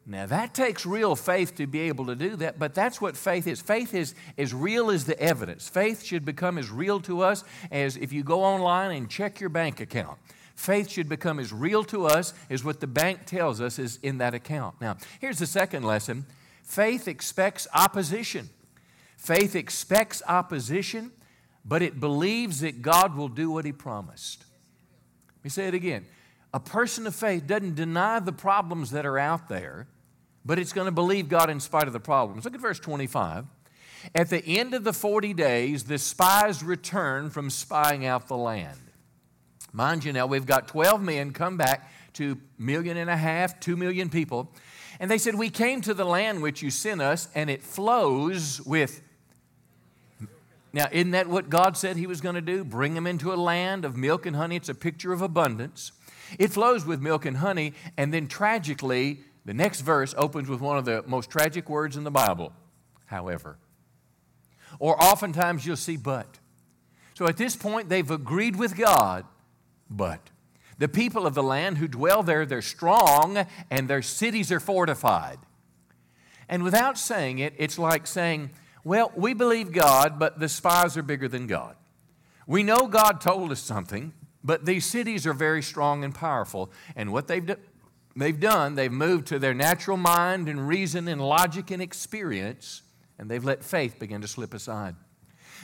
[0.07, 3.47] Now, that takes real faith to be able to do that, but that's what faith
[3.47, 3.63] is.
[3.63, 5.67] Faith is as real as the evidence.
[5.67, 9.49] Faith should become as real to us as if you go online and check your
[9.49, 10.19] bank account.
[10.55, 14.19] Faith should become as real to us as what the bank tells us is in
[14.19, 14.79] that account.
[14.81, 16.27] Now, here's the second lesson
[16.63, 18.51] faith expects opposition.
[19.17, 21.13] Faith expects opposition,
[21.65, 24.45] but it believes that God will do what He promised.
[25.39, 26.05] Let me say it again.
[26.53, 29.89] A person of faith doesn't deny the problems that are out there,
[30.45, 32.45] but it's going to believe God in spite of the problems.
[32.45, 33.47] Look at verse 25.
[34.15, 38.79] At the end of the 40 days, the spies return from spying out the land.
[39.73, 43.77] Mind you, now we've got 12 men come back to million and a half, two
[43.77, 44.53] million people,
[45.01, 48.61] and they said, We came to the land which you sent us, and it flows
[48.61, 49.03] with.
[50.73, 52.65] Now, isn't that what God said He was going to do?
[52.65, 54.57] Bring them into a land of milk and honey.
[54.57, 55.93] It's a picture of abundance.
[56.39, 60.79] It flows with milk and honey, and then tragically, the next verse opens with one
[60.79, 62.53] of the most tragic words in the Bible,
[63.07, 63.59] however.
[64.79, 66.39] Or oftentimes you'll see but.
[67.15, 69.25] So at this point, they've agreed with God,
[69.89, 70.31] but.
[70.79, 75.39] The people of the land who dwell there, they're strong and their cities are fortified.
[76.49, 78.51] And without saying it, it's like saying,
[78.83, 81.77] well, we believe God, but the spies are bigger than God.
[82.47, 86.71] We know God told us something, but these cities are very strong and powerful.
[86.95, 87.57] And what they've done,
[88.17, 92.83] they've done, they've moved to their natural mind and reason and logic and experience,
[93.19, 94.97] and they've let faith begin to slip aside.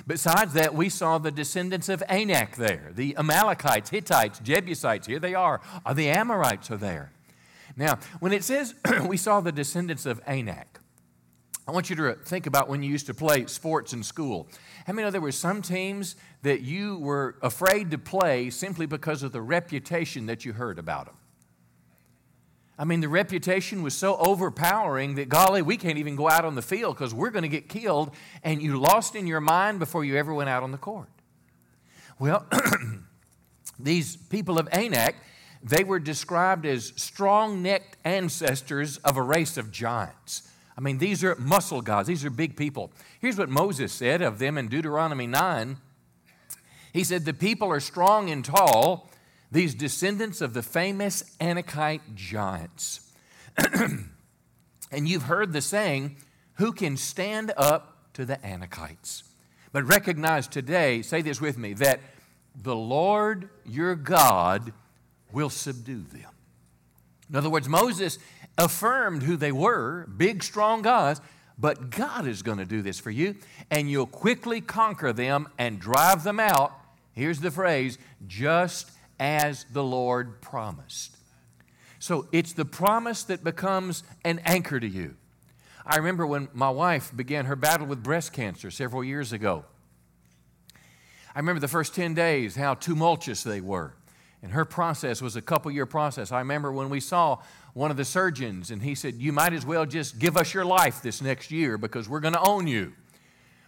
[0.06, 5.34] Besides that, we saw the descendants of Anak there, the Amalekites, Hittites, Jebusites, here they
[5.34, 7.12] are, uh, the Amorites are there.
[7.76, 8.74] Now, when it says
[9.06, 10.80] we saw the descendants of Anak,
[11.68, 14.48] I want you to think about when you used to play sports in school.
[14.86, 19.22] How many know there were some teams that you were afraid to play simply because
[19.22, 21.14] of the reputation that you heard about them?
[22.80, 26.54] I mean, the reputation was so overpowering that, golly, we can't even go out on
[26.54, 28.10] the field because we're going to get killed,
[28.42, 31.10] and you lost in your mind before you ever went out on the court.
[32.18, 32.46] Well,
[33.78, 35.16] these people of Anak,
[35.62, 40.48] they were described as strong necked ancestors of a race of giants.
[40.74, 42.92] I mean, these are muscle gods, these are big people.
[43.20, 45.76] Here's what Moses said of them in Deuteronomy 9.
[46.94, 49.09] He said, The people are strong and tall,
[49.50, 53.00] these descendants of the famous Anakite giants.
[54.92, 56.16] and you've heard the saying,
[56.54, 59.22] who can stand up to the Anakites.
[59.72, 62.00] But recognize today, say this with me, that
[62.60, 64.72] the Lord your God
[65.32, 66.30] will subdue them.
[67.28, 68.18] In other words, Moses
[68.58, 71.20] affirmed who they were, big, strong guys,
[71.56, 73.36] but God is going to do this for you,
[73.70, 76.72] and you'll quickly conquer them and drive them out.
[77.12, 78.90] Here's the phrase just
[79.20, 81.16] as the Lord promised.
[82.00, 85.16] So it's the promise that becomes an anchor to you.
[85.84, 89.66] I remember when my wife began her battle with breast cancer several years ago.
[91.34, 93.94] I remember the first 10 days, how tumultuous they were.
[94.42, 96.32] And her process was a couple year process.
[96.32, 97.38] I remember when we saw
[97.74, 100.64] one of the surgeons, and he said, You might as well just give us your
[100.64, 102.94] life this next year because we're going to own you.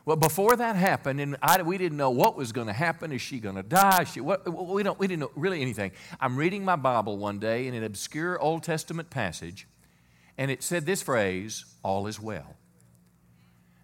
[0.05, 3.13] Well, before that happened, and I, we didn't know what was going to happen.
[3.13, 4.03] Is she going to die?
[4.05, 5.93] She, what, we, don't, we didn't know really anything.
[6.21, 9.69] I'm reading my Bible one day in an obscure Old Testament passage,
[10.37, 12.57] and it said this phrase, All is well.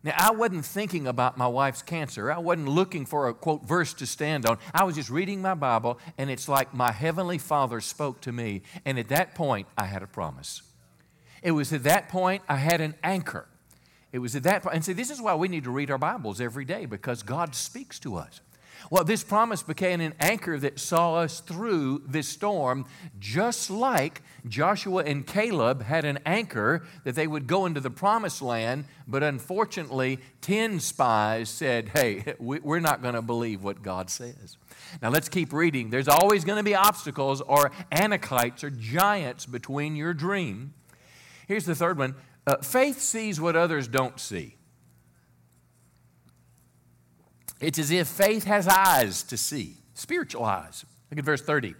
[0.03, 2.33] Now, I wasn't thinking about my wife's cancer.
[2.33, 4.59] I wasn't looking for a quote verse to stand on.
[4.73, 8.63] I was just reading my Bible, and it's like my Heavenly Father spoke to me.
[8.85, 10.63] And at that point, I had a promise.
[11.43, 13.47] It was at that point I had an anchor.
[14.13, 14.77] It was at that point.
[14.77, 17.55] And see, this is why we need to read our Bibles every day because God
[17.55, 18.41] speaks to us.
[18.91, 22.87] Well, this promise became an anchor that saw us through this storm,
[23.19, 28.41] just like Joshua and Caleb had an anchor that they would go into the promised
[28.41, 28.85] land.
[29.07, 34.57] But unfortunately, 10 spies said, Hey, we're not going to believe what God says.
[35.03, 35.91] Now let's keep reading.
[35.91, 40.73] There's always going to be obstacles or anakites or giants between your dream.
[41.47, 42.15] Here's the third one
[42.49, 44.57] uh, faith sees what others don't see.
[47.61, 50.87] It's as if faith has eyes to see, spiritual eyes.
[51.11, 51.75] Look at verse 30.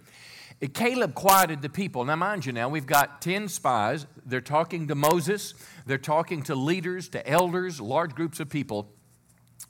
[0.73, 2.05] Caleb quieted the people.
[2.05, 4.05] Now, mind you, now we've got 10 spies.
[4.25, 5.55] They're talking to Moses,
[5.87, 8.91] they're talking to leaders, to elders, large groups of people.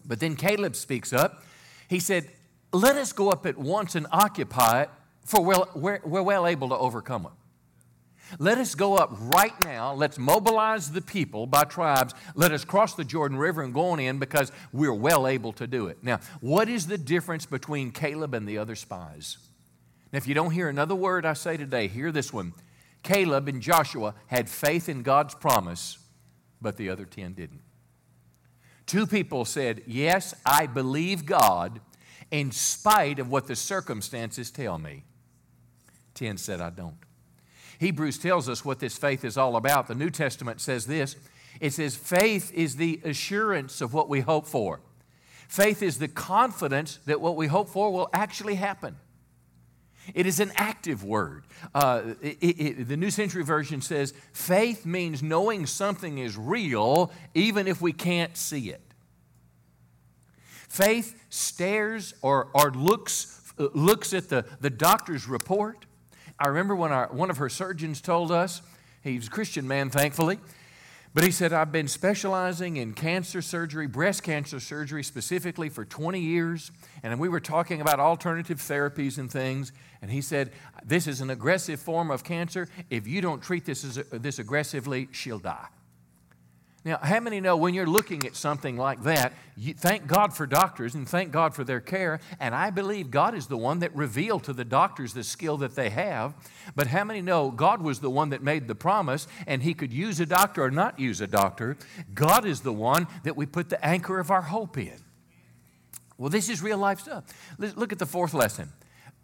[0.06, 1.43] But then Caleb speaks up.
[1.88, 2.30] He said,
[2.74, 4.89] Let us go up at once and occupy it,
[5.24, 7.32] for we're, we're, we're well able to overcome it.
[8.38, 9.93] Let us go up right now.
[9.93, 12.13] Let's mobilize the people by tribes.
[12.36, 15.65] Let us cross the Jordan River and go on in because we're well able to
[15.65, 16.03] do it.
[16.03, 19.38] Now, what is the difference between Caleb and the other spies?
[20.11, 22.53] Now, if you don't hear another word I say today, hear this one.
[23.01, 25.97] Caleb and Joshua had faith in God's promise,
[26.61, 27.61] but the other 10 didn't.
[28.86, 31.80] Two people said, Yes, I believe God
[32.32, 35.03] in spite of what the circumstances tell me.
[36.15, 36.97] 10 said, I don't.
[37.80, 39.88] Hebrews tells us what this faith is all about.
[39.88, 41.15] The New Testament says this
[41.59, 44.80] it says, faith is the assurance of what we hope for.
[45.47, 48.95] Faith is the confidence that what we hope for will actually happen.
[50.13, 51.45] It is an active word.
[51.73, 57.67] Uh, it, it, the New Century Version says faith means knowing something is real even
[57.67, 58.82] if we can't see it.
[60.67, 65.86] Faith stares or, or looks, uh, looks at the, the doctor's report
[66.39, 68.61] I remember when our, one of her surgeons told us,
[69.03, 70.39] he's a Christian man, thankfully,
[71.13, 76.19] but he said, I've been specializing in cancer surgery, breast cancer surgery specifically for 20
[76.19, 76.71] years.
[77.01, 79.71] And we were talking about alternative therapies and things.
[80.01, 80.51] And he said,
[80.85, 82.69] This is an aggressive form of cancer.
[82.91, 85.67] If you don't treat this, as, this aggressively, she'll die.
[86.89, 90.47] Now, how many know when you're looking at something like that, you thank God for
[90.47, 92.19] doctors and thank God for their care.
[92.39, 95.75] And I believe God is the one that revealed to the doctors the skill that
[95.75, 96.33] they have.
[96.75, 99.93] But how many know God was the one that made the promise and He could
[99.93, 101.77] use a doctor or not use a doctor?
[102.15, 104.97] God is the one that we put the anchor of our hope in.
[106.17, 107.25] Well, this is real life stuff.
[107.59, 108.73] Look at the fourth lesson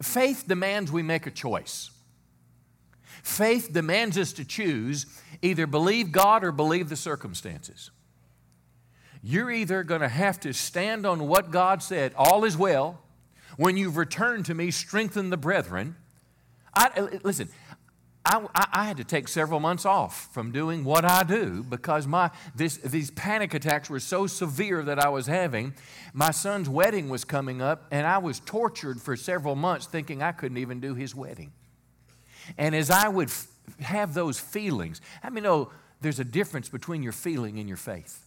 [0.00, 1.90] faith demands we make a choice.
[3.24, 5.06] Faith demands us to choose
[5.42, 7.90] either believe God or believe the circumstances.
[9.22, 13.00] You're either going to have to stand on what God said, all is well.
[13.56, 15.96] When you've returned to me, strengthen the brethren.
[16.74, 17.48] I, uh, listen,
[18.26, 22.30] I, I, had to take several months off from doing what I do because my,
[22.54, 25.74] this, these panic attacks were so severe that I was having.
[26.12, 30.32] My son's wedding was coming up, and I was tortured for several months thinking I
[30.32, 31.52] couldn't even do his wedding.
[32.58, 33.30] And as I would
[33.80, 38.22] have those feelings, I mean, know there's a difference between your feeling and your faith.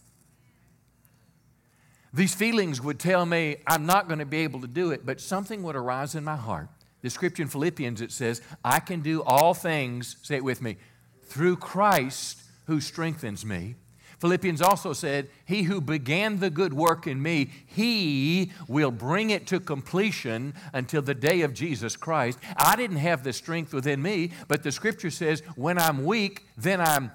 [2.12, 5.20] These feelings would tell me I'm not going to be able to do it, but
[5.20, 6.68] something would arise in my heart.
[7.02, 10.76] The scripture in Philippians it says, I can do all things, say it with me,
[11.24, 13.76] through Christ who strengthens me.
[14.20, 19.46] Philippians also said, He who began the good work in me, he will bring it
[19.48, 22.38] to completion until the day of Jesus Christ.
[22.56, 26.82] I didn't have the strength within me, but the scripture says, When I'm weak, then
[26.82, 27.12] I'm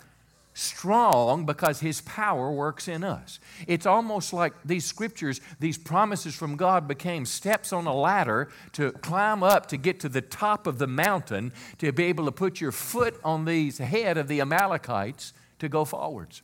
[0.56, 3.40] strong because His power works in us.
[3.68, 8.92] It's almost like these scriptures, these promises from God became steps on a ladder to
[8.94, 12.60] climb up to get to the top of the mountain to be able to put
[12.60, 16.42] your foot on the head of the Amalekites to go forwards.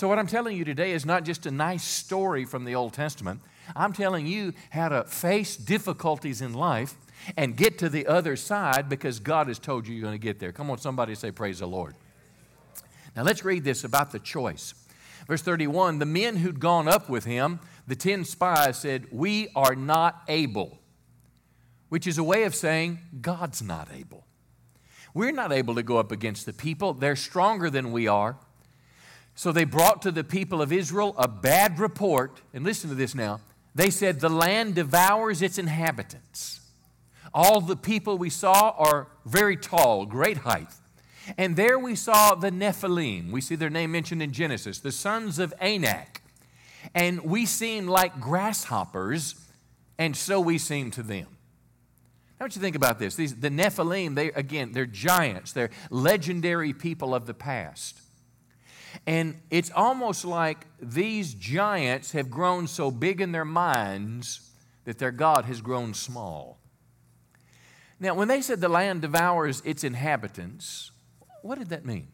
[0.00, 2.94] So, what I'm telling you today is not just a nice story from the Old
[2.94, 3.42] Testament.
[3.76, 6.94] I'm telling you how to face difficulties in life
[7.36, 10.38] and get to the other side because God has told you you're going to get
[10.38, 10.52] there.
[10.52, 11.96] Come on, somebody say, Praise the Lord.
[13.14, 14.72] Now let's read this about the choice.
[15.26, 19.74] Verse 31 The men who'd gone up with him, the ten spies, said, We are
[19.74, 20.78] not able,
[21.90, 24.24] which is a way of saying God's not able.
[25.12, 28.38] We're not able to go up against the people, they're stronger than we are.
[29.40, 32.42] So they brought to the people of Israel a bad report.
[32.52, 33.40] And listen to this now.
[33.74, 36.60] They said, The land devours its inhabitants.
[37.32, 40.68] All the people we saw are very tall, great height.
[41.38, 43.30] And there we saw the Nephilim.
[43.30, 46.20] We see their name mentioned in Genesis, the sons of Anak.
[46.94, 49.36] And we seem like grasshoppers,
[49.96, 51.28] and so we seem to them.
[52.38, 53.14] Now, what you think about this?
[53.14, 55.52] These, the Nephilim, they, again, they're giants.
[55.52, 58.02] They're legendary people of the past.
[59.06, 64.50] And it's almost like these giants have grown so big in their minds
[64.84, 66.58] that their God has grown small.
[67.98, 70.90] Now, when they said the land devours its inhabitants,
[71.42, 72.08] what did that mean?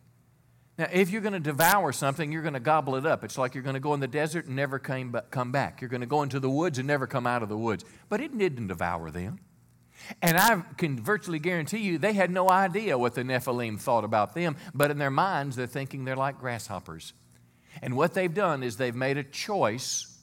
[0.78, 3.24] Now, if you're going to devour something, you're going to gobble it up.
[3.24, 5.80] It's like you're going to go in the desert and never come back.
[5.80, 7.84] You're going to go into the woods and never come out of the woods.
[8.08, 9.38] But it didn't devour them.
[10.22, 14.34] And I can virtually guarantee you they had no idea what the Nephilim thought about
[14.34, 17.12] them, but in their minds, they're thinking they're like grasshoppers.
[17.82, 20.16] And what they've done is they've made a choice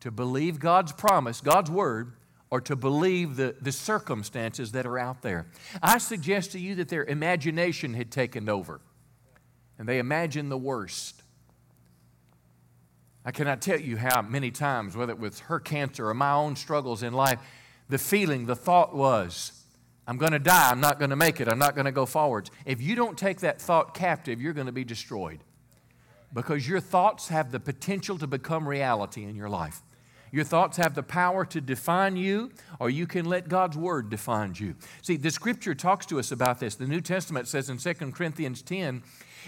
[0.00, 2.12] to believe God's promise, God's word,
[2.50, 5.46] or to believe the, the circumstances that are out there.
[5.82, 8.80] I suggest to you that their imagination had taken over,
[9.78, 11.22] and they imagined the worst.
[13.24, 16.54] I cannot tell you how many times, whether it was her cancer or my own
[16.54, 17.40] struggles in life,
[17.88, 19.52] the feeling, the thought was,
[20.06, 20.70] I'm going to die.
[20.70, 21.48] I'm not going to make it.
[21.48, 22.50] I'm not going to go forwards.
[22.64, 25.40] If you don't take that thought captive, you're going to be destroyed
[26.32, 29.82] because your thoughts have the potential to become reality in your life.
[30.32, 34.54] Your thoughts have the power to define you, or you can let God's word define
[34.56, 34.74] you.
[35.02, 36.74] See, the scripture talks to us about this.
[36.74, 39.02] The New Testament says in 2 Corinthians 10,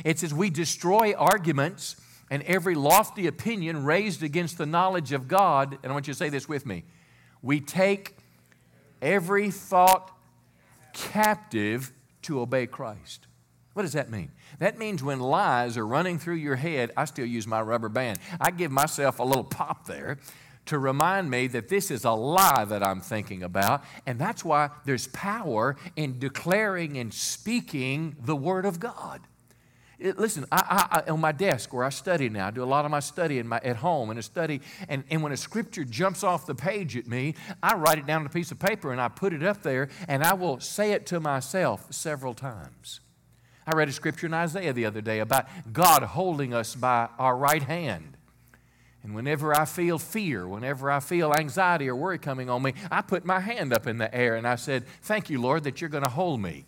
[0.04, 1.96] it says, We destroy arguments
[2.30, 5.78] and every lofty opinion raised against the knowledge of God.
[5.82, 6.84] And I want you to say this with me.
[7.42, 8.14] We take
[9.00, 10.10] every thought
[10.92, 11.92] captive
[12.22, 13.26] to obey Christ.
[13.74, 14.32] What does that mean?
[14.58, 18.18] That means when lies are running through your head, I still use my rubber band.
[18.40, 20.18] I give myself a little pop there
[20.66, 23.84] to remind me that this is a lie that I'm thinking about.
[24.04, 29.20] And that's why there's power in declaring and speaking the Word of God.
[29.98, 32.84] It, listen, I, I, on my desk where I study now, I do a lot
[32.84, 36.22] of my study my, at home and a study, and, and when a scripture jumps
[36.22, 39.00] off the page at me, I write it down on a piece of paper and
[39.00, 43.00] I put it up there, and I will say it to myself several times.
[43.66, 47.36] I read a scripture in Isaiah the other day about God holding us by our
[47.36, 48.16] right hand.
[49.02, 53.02] And whenever I feel fear, whenever I feel anxiety or worry coming on me, I
[53.02, 55.90] put my hand up in the air and I said, Thank you, Lord, that you're
[55.90, 56.64] going to hold me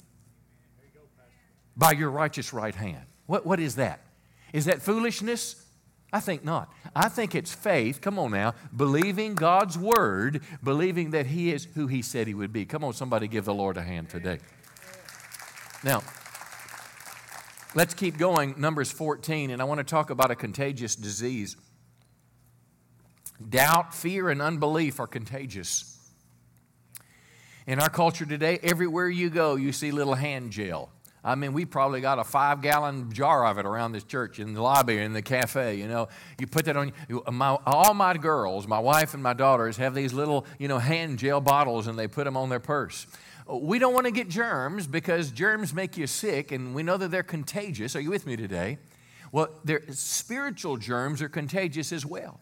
[1.77, 3.05] by your righteous right hand.
[3.31, 4.01] What, what is that?
[4.53, 5.65] Is that foolishness?
[6.13, 6.69] I think not.
[6.97, 11.87] I think it's faith, come on now, believing God's word, believing that He is who
[11.87, 12.65] He said He would be.
[12.65, 14.41] Come on, somebody give the Lord a hand today.
[15.85, 16.03] Now,
[17.77, 18.57] let's keep going.
[18.59, 21.57] Numbers 14, and I want to talk about a contagious disease.
[23.49, 25.97] Doubt, fear, and unbelief are contagious.
[27.69, 30.91] In our culture today, everywhere you go, you see little hand gel.
[31.23, 34.55] I mean, we probably got a five gallon jar of it around this church in
[34.55, 35.77] the lobby in the cafe.
[35.77, 36.09] You know,
[36.39, 36.93] you put that on.
[37.31, 41.19] My, all my girls, my wife and my daughters, have these little, you know, hand
[41.19, 43.07] gel bottles and they put them on their purse.
[43.47, 47.11] We don't want to get germs because germs make you sick and we know that
[47.11, 47.95] they're contagious.
[47.97, 48.79] Are you with me today?
[49.31, 52.41] Well, their spiritual germs are contagious as well.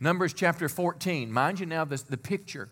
[0.00, 1.32] Numbers chapter 14.
[1.32, 2.68] Mind you now the picture.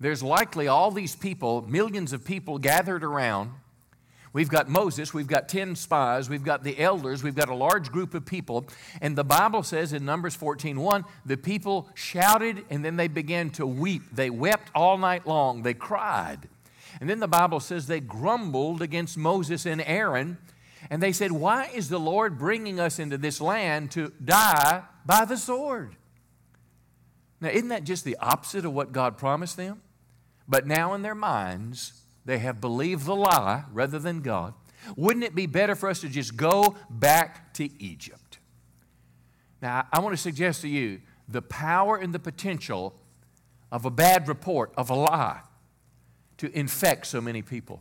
[0.00, 3.50] There's likely all these people, millions of people gathered around
[4.38, 7.90] We've got Moses, we've got 10 spies, we've got the elders, we've got a large
[7.90, 8.68] group of people.
[9.00, 13.66] And the Bible says in Numbers 14:1, the people shouted and then they began to
[13.66, 14.02] weep.
[14.12, 15.64] They wept all night long.
[15.64, 16.48] They cried.
[17.00, 20.38] And then the Bible says they grumbled against Moses and Aaron.
[20.88, 25.24] And they said, Why is the Lord bringing us into this land to die by
[25.24, 25.96] the sword?
[27.40, 29.82] Now, isn't that just the opposite of what God promised them?
[30.46, 34.52] But now in their minds, they have believed the lie rather than God.
[34.96, 38.38] Wouldn't it be better for us to just go back to Egypt?
[39.62, 42.94] Now, I want to suggest to you the power and the potential
[43.72, 45.40] of a bad report, of a lie,
[46.36, 47.80] to infect so many people.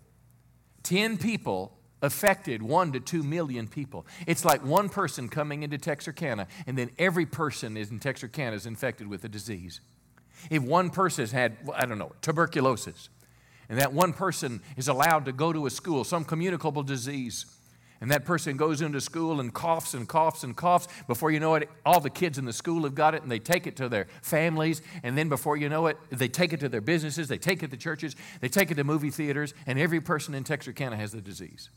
[0.82, 4.08] Ten people affected one to two million people.
[4.28, 9.08] It's like one person coming into Texarkana, and then every person in Texarkana is infected
[9.08, 9.82] with the disease.
[10.50, 13.10] If one person has had, I don't know, tuberculosis,
[13.70, 17.46] and that one person is allowed to go to a school, some communicable disease,
[18.00, 20.88] and that person goes into school and coughs and coughs and coughs.
[21.08, 23.40] Before you know it, all the kids in the school have got it and they
[23.40, 24.82] take it to their families.
[25.02, 27.72] And then before you know it, they take it to their businesses, they take it
[27.72, 31.22] to churches, they take it to movie theaters, and every person in Texarkana has the
[31.22, 31.70] disease.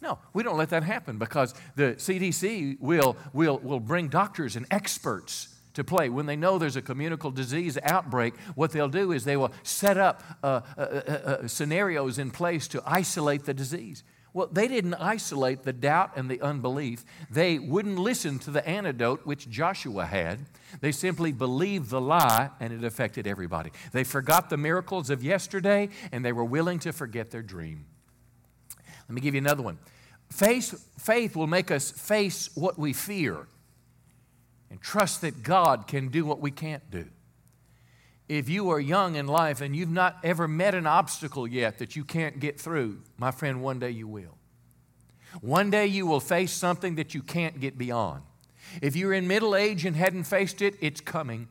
[0.00, 4.66] No, we don't let that happen because the CDC will, will, will bring doctors and
[4.70, 6.08] experts to play.
[6.08, 9.98] When they know there's a communicable disease outbreak, what they'll do is they will set
[9.98, 14.02] up uh, uh, uh, uh, scenarios in place to isolate the disease.
[14.32, 17.04] Well, they didn't isolate the doubt and the unbelief.
[17.30, 20.40] They wouldn't listen to the antidote which Joshua had.
[20.80, 23.70] They simply believed the lie and it affected everybody.
[23.92, 27.86] They forgot the miracles of yesterday and they were willing to forget their dream.
[29.08, 29.78] Let me give you another one.
[30.30, 33.46] Faith, faith will make us face what we fear
[34.74, 37.06] and trust that God can do what we can't do.
[38.28, 41.94] If you are young in life and you've not ever met an obstacle yet that
[41.94, 44.36] you can't get through, my friend, one day you will.
[45.42, 48.22] One day you will face something that you can't get beyond.
[48.82, 51.46] If you're in middle age and hadn't faced it, it's coming.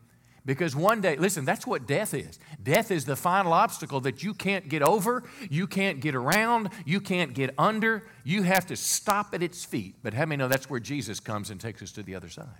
[0.45, 2.37] Because one day, listen, that's what death is.
[2.61, 6.99] Death is the final obstacle that you can't get over, you can't get around, you
[6.99, 8.03] can't get under.
[8.25, 9.95] You have to stop at its feet.
[10.03, 12.59] But how many know that's where Jesus comes and takes us to the other side?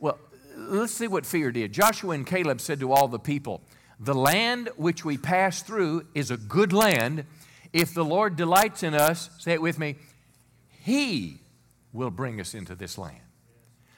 [0.00, 0.18] Well,
[0.56, 1.72] let's see what fear did.
[1.72, 3.62] Joshua and Caleb said to all the people,
[4.00, 7.24] The land which we pass through is a good land.
[7.72, 9.96] If the Lord delights in us, say it with me,
[10.82, 11.40] He
[11.92, 13.20] will bring us into this land.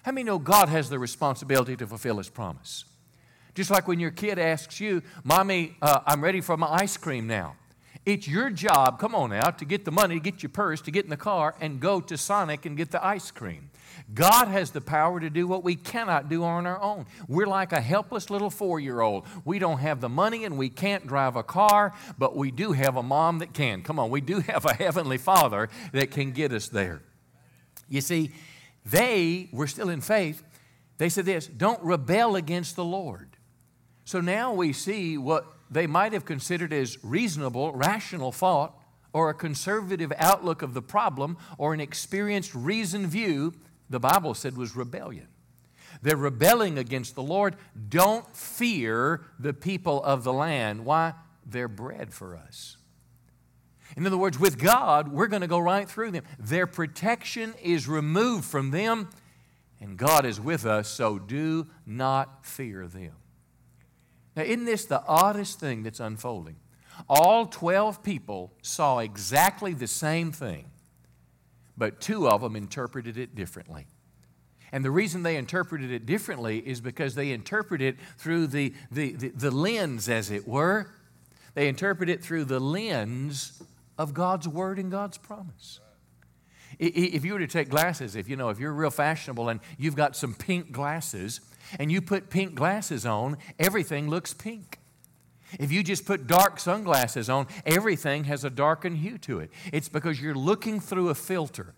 [0.02, 2.84] How many know God has the responsibility to fulfill His promise?
[3.54, 7.26] Just like when your kid asks you, Mommy, uh, I'm ready for my ice cream
[7.26, 7.56] now.
[8.06, 10.90] It's your job, come on now, to get the money, to get your purse, to
[10.90, 13.70] get in the car, and go to Sonic and get the ice cream.
[14.12, 17.06] God has the power to do what we cannot do on our own.
[17.26, 19.26] We're like a helpless little four year old.
[19.44, 22.96] We don't have the money and we can't drive a car, but we do have
[22.96, 23.82] a mom that can.
[23.82, 27.02] Come on, we do have a heavenly father that can get us there.
[27.88, 28.32] You see,
[28.84, 30.42] they were still in faith.
[30.98, 33.36] They said this don't rebel against the Lord.
[34.04, 38.74] So now we see what they might have considered as reasonable, rational thought,
[39.12, 43.54] or a conservative outlook of the problem, or an experienced, reasoned view
[43.90, 45.28] the Bible said was rebellion.
[46.02, 47.56] They're rebelling against the Lord.
[47.88, 50.84] Don't fear the people of the land.
[50.84, 51.14] Why?
[51.44, 52.76] They're bread for us.
[53.96, 56.24] In other words, with God, we're going to go right through them.
[56.38, 59.08] Their protection is removed from them,
[59.80, 63.14] and God is with us, so do not fear them.
[64.36, 66.56] Now, isn't this the oddest thing that's unfolding?
[67.08, 70.67] All 12 people saw exactly the same thing
[71.78, 73.86] but two of them interpreted it differently.
[74.72, 79.12] And the reason they interpreted it differently is because they interpret it through the, the,
[79.12, 80.90] the, the, lens, as it were.
[81.54, 83.62] They interpret it through the lens
[83.96, 85.80] of God's word and God's promise.
[86.78, 89.96] If you were to take glasses, if you know, if you're real fashionable and you've
[89.96, 91.40] got some pink glasses
[91.78, 94.77] and you put pink glasses on, everything looks pink.
[95.58, 99.50] If you just put dark sunglasses on, everything has a darkened hue to it.
[99.72, 101.74] It's because you're looking through a filter.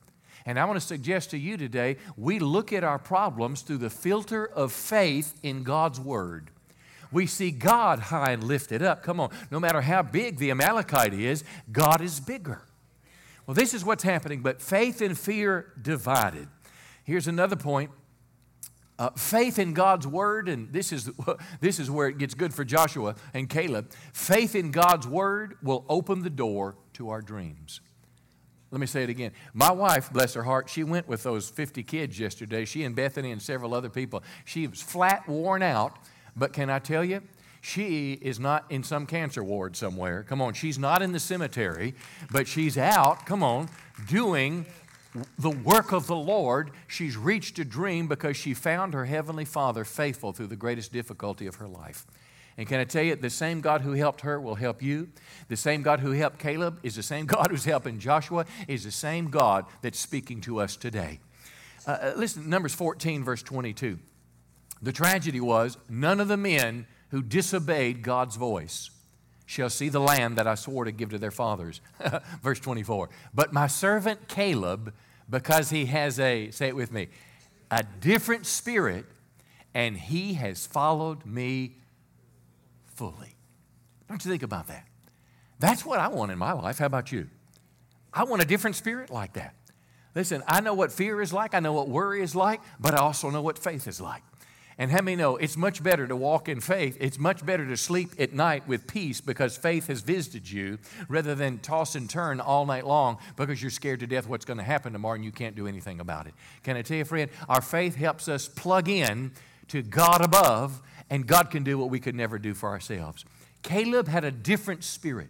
[0.47, 3.91] And I want to suggest to you today we look at our problems through the
[3.91, 6.51] filter of faith in God's Word.
[7.13, 9.03] We see God high and lifted up.
[9.03, 12.63] Come on, no matter how big the Amalekite is, God is bigger.
[13.47, 16.49] Well, this is what's happening, but faith and fear divided.
[17.05, 17.91] Here's another point
[19.01, 21.11] uh, faith in God's word, and this is,
[21.61, 23.91] this is where it gets good for Joshua and Caleb.
[24.13, 27.81] Faith in God's word will open the door to our dreams.
[28.71, 29.33] Let me say it again.
[29.55, 32.67] My wife, bless her heart, she went with those 50 kids yesterday.
[32.67, 34.23] She and Bethany and several other people.
[34.45, 35.97] She was flat worn out,
[36.37, 37.23] but can I tell you,
[37.63, 40.25] she is not in some cancer ward somewhere.
[40.25, 41.95] Come on, she's not in the cemetery,
[42.31, 43.71] but she's out, come on,
[44.09, 44.67] doing
[45.39, 49.85] the work of the Lord, she's reached a dream because she found her Heavenly Father
[49.85, 52.07] faithful through the greatest difficulty of her life.
[52.57, 55.09] And can I tell you, the same God who helped her will help you.
[55.49, 58.91] The same God who helped Caleb is the same God who's helping Joshua, is the
[58.91, 61.21] same God that's speaking to us today.
[61.87, 63.99] Uh, uh listen, Numbers 14, verse 22.
[64.83, 68.91] The tragedy was none of the men who disobeyed God's voice
[69.51, 71.81] shall see the land that I swore to give to their fathers.
[72.41, 73.11] Verse 24.
[73.35, 74.95] But my servant Caleb,
[75.29, 77.09] because he has a, say it with me,
[77.69, 79.07] a different spirit,
[79.75, 81.75] and he has followed me
[82.95, 83.35] fully.
[84.09, 84.87] Don't you think about that?
[85.59, 86.79] That's what I want in my life.
[86.79, 87.27] How about you?
[88.15, 89.57] I want a different spirit like that.
[90.15, 92.99] Listen, I know what fear is like, I know what worry is like, but I
[92.99, 94.23] also know what faith is like.
[94.81, 96.97] And how many know it's much better to walk in faith?
[96.99, 101.35] It's much better to sleep at night with peace because faith has visited you rather
[101.35, 104.65] than toss and turn all night long because you're scared to death what's going to
[104.65, 106.33] happen tomorrow and you can't do anything about it.
[106.63, 109.33] Can I tell you, friend, our faith helps us plug in
[109.69, 113.27] to God above, and God can do what we could never do for ourselves.
[113.63, 115.29] Caleb had a different spirit.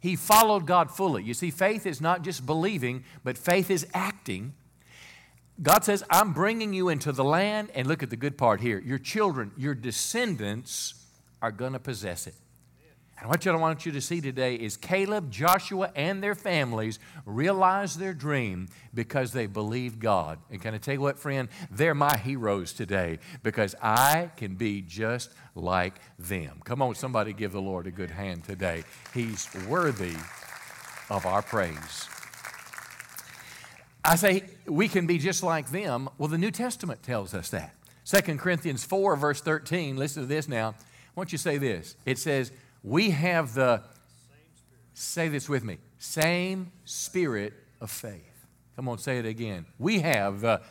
[0.00, 1.22] He followed God fully.
[1.22, 4.54] You see, faith is not just believing, but faith is acting.
[5.62, 8.78] God says, I'm bringing you into the land, and look at the good part here.
[8.78, 10.94] Your children, your descendants
[11.42, 12.34] are going to possess it.
[13.18, 17.98] And what I want you to see today is Caleb, Joshua, and their families realized
[17.98, 20.38] their dream because they believed God.
[20.50, 21.50] And can I tell you what, friend?
[21.70, 26.62] They're my heroes today because I can be just like them.
[26.64, 28.84] Come on, somebody give the Lord a good hand today.
[29.12, 30.16] He's worthy
[31.10, 32.08] of our praise.
[34.04, 36.08] I say we can be just like them.
[36.18, 37.74] Well, the New Testament tells us that.
[38.06, 40.70] 2 Corinthians 4, verse 13, listen to this now.
[40.70, 41.96] I want you say this.
[42.06, 42.50] It says,
[42.82, 43.82] We have the,
[44.94, 48.46] say this with me, same spirit of faith.
[48.76, 49.66] Come on, say it again.
[49.78, 50.62] We have the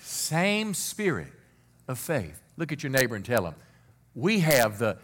[0.00, 1.32] same spirit
[1.86, 2.40] of faith.
[2.56, 3.54] Look at your neighbor and tell him,
[4.14, 4.96] We have the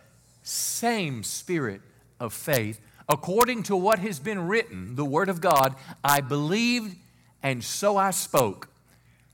[0.43, 1.83] same spirit
[2.19, 2.81] of faith.
[3.09, 6.97] According to what has been written, the Word of God, I believed
[7.43, 8.69] and so I spoke.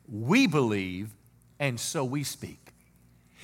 [0.09, 1.15] We believe,
[1.59, 2.73] and so we speak.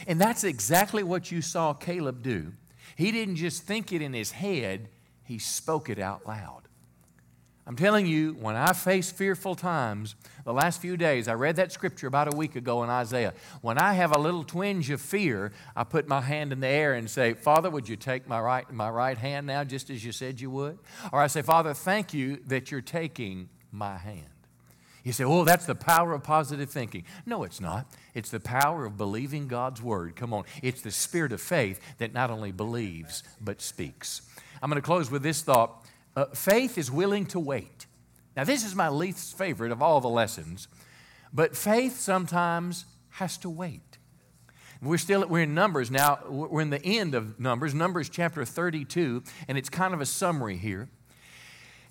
[0.06, 2.52] And that's exactly what you saw Caleb do.
[2.96, 4.88] He didn't just think it in his head,
[5.24, 6.62] he spoke it out loud.
[7.68, 10.14] I'm telling you, when I face fearful times,
[10.46, 13.34] the last few days, I read that scripture about a week ago in Isaiah.
[13.60, 16.94] When I have a little twinge of fear, I put my hand in the air
[16.94, 20.12] and say, Father, would you take my right, my right hand now, just as you
[20.12, 20.78] said you would?
[21.12, 24.37] Or I say, Father, thank you that you're taking my hand.
[25.04, 27.04] You say, oh, that's the power of positive thinking.
[27.24, 27.86] No, it's not.
[28.14, 30.16] It's the power of believing God's word.
[30.16, 30.44] Come on.
[30.62, 34.22] It's the spirit of faith that not only believes, but speaks.
[34.62, 35.84] I'm going to close with this thought
[36.16, 37.86] uh, faith is willing to wait.
[38.36, 40.66] Now, this is my least favorite of all the lessons,
[41.32, 43.98] but faith sometimes has to wait.
[44.80, 46.20] We're still we're in Numbers now.
[46.28, 50.56] We're in the end of Numbers, Numbers chapter 32, and it's kind of a summary
[50.56, 50.88] here.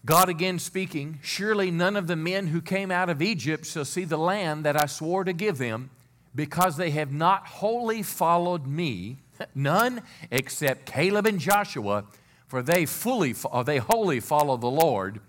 [0.08, 4.06] God again speaking, Surely none of the men who came out of Egypt shall see
[4.06, 5.90] the land that I swore to give them,
[6.34, 9.18] because they have not wholly followed me,
[9.54, 10.02] none
[10.32, 12.06] except Caleb and Joshua,
[12.48, 15.20] for they fully or they wholly follow the Lord.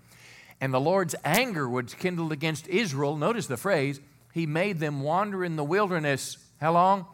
[0.61, 3.17] And the Lord's anger was kindled against Israel.
[3.17, 3.99] Notice the phrase,
[4.33, 6.37] He made them wander in the wilderness.
[6.61, 7.05] How long?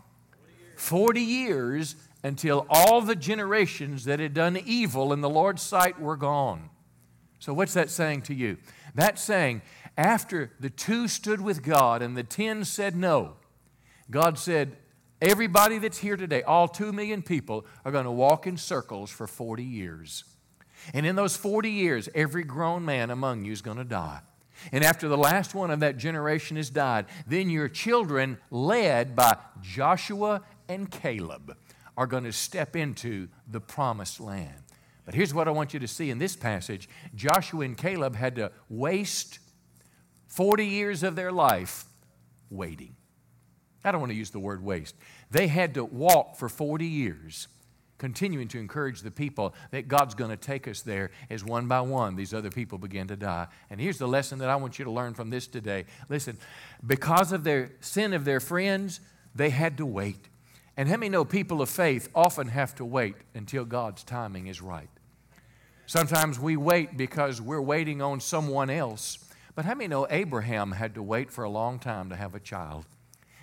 [0.75, 6.15] 40 years until all the generations that had done evil in the Lord's sight were
[6.15, 6.69] gone.
[7.39, 8.57] So, what's that saying to you?
[8.93, 9.61] That's saying,
[9.97, 13.33] after the two stood with God and the ten said no,
[14.09, 14.77] God said,
[15.21, 19.27] Everybody that's here today, all two million people, are going to walk in circles for
[19.27, 20.25] 40 years.
[20.93, 24.19] And in those 40 years, every grown man among you is going to die.
[24.71, 29.37] And after the last one of that generation has died, then your children, led by
[29.61, 31.57] Joshua and Caleb,
[31.97, 34.64] are going to step into the promised land.
[35.05, 38.35] But here's what I want you to see in this passage Joshua and Caleb had
[38.35, 39.39] to waste
[40.27, 41.85] 40 years of their life
[42.49, 42.95] waiting.
[43.83, 44.95] I don't want to use the word waste.
[45.29, 47.47] They had to walk for 40 years,
[47.99, 51.81] continuing to encourage the people that God's going to take us there as one by
[51.81, 53.47] one these other people begin to die.
[53.69, 55.85] And here's the lesson that I want you to learn from this today.
[56.09, 56.37] Listen,
[56.85, 59.01] because of their sin of their friends,
[59.35, 60.29] they had to wait.
[60.77, 64.61] And how many know people of faith often have to wait until God's timing is
[64.61, 64.89] right?
[65.87, 69.19] Sometimes we wait because we're waiting on someone else.
[69.53, 72.39] But how many know Abraham had to wait for a long time to have a
[72.39, 72.85] child?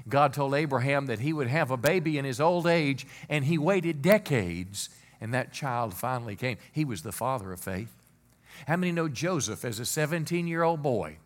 [0.09, 3.57] God told Abraham that he would have a baby in his old age, and he
[3.57, 4.91] waited decades,
[5.21, 6.59] and that child finally came.
[6.73, 7.93] He was the father of faith.
[8.67, 11.19] How many know Joseph as a 17 year old boy?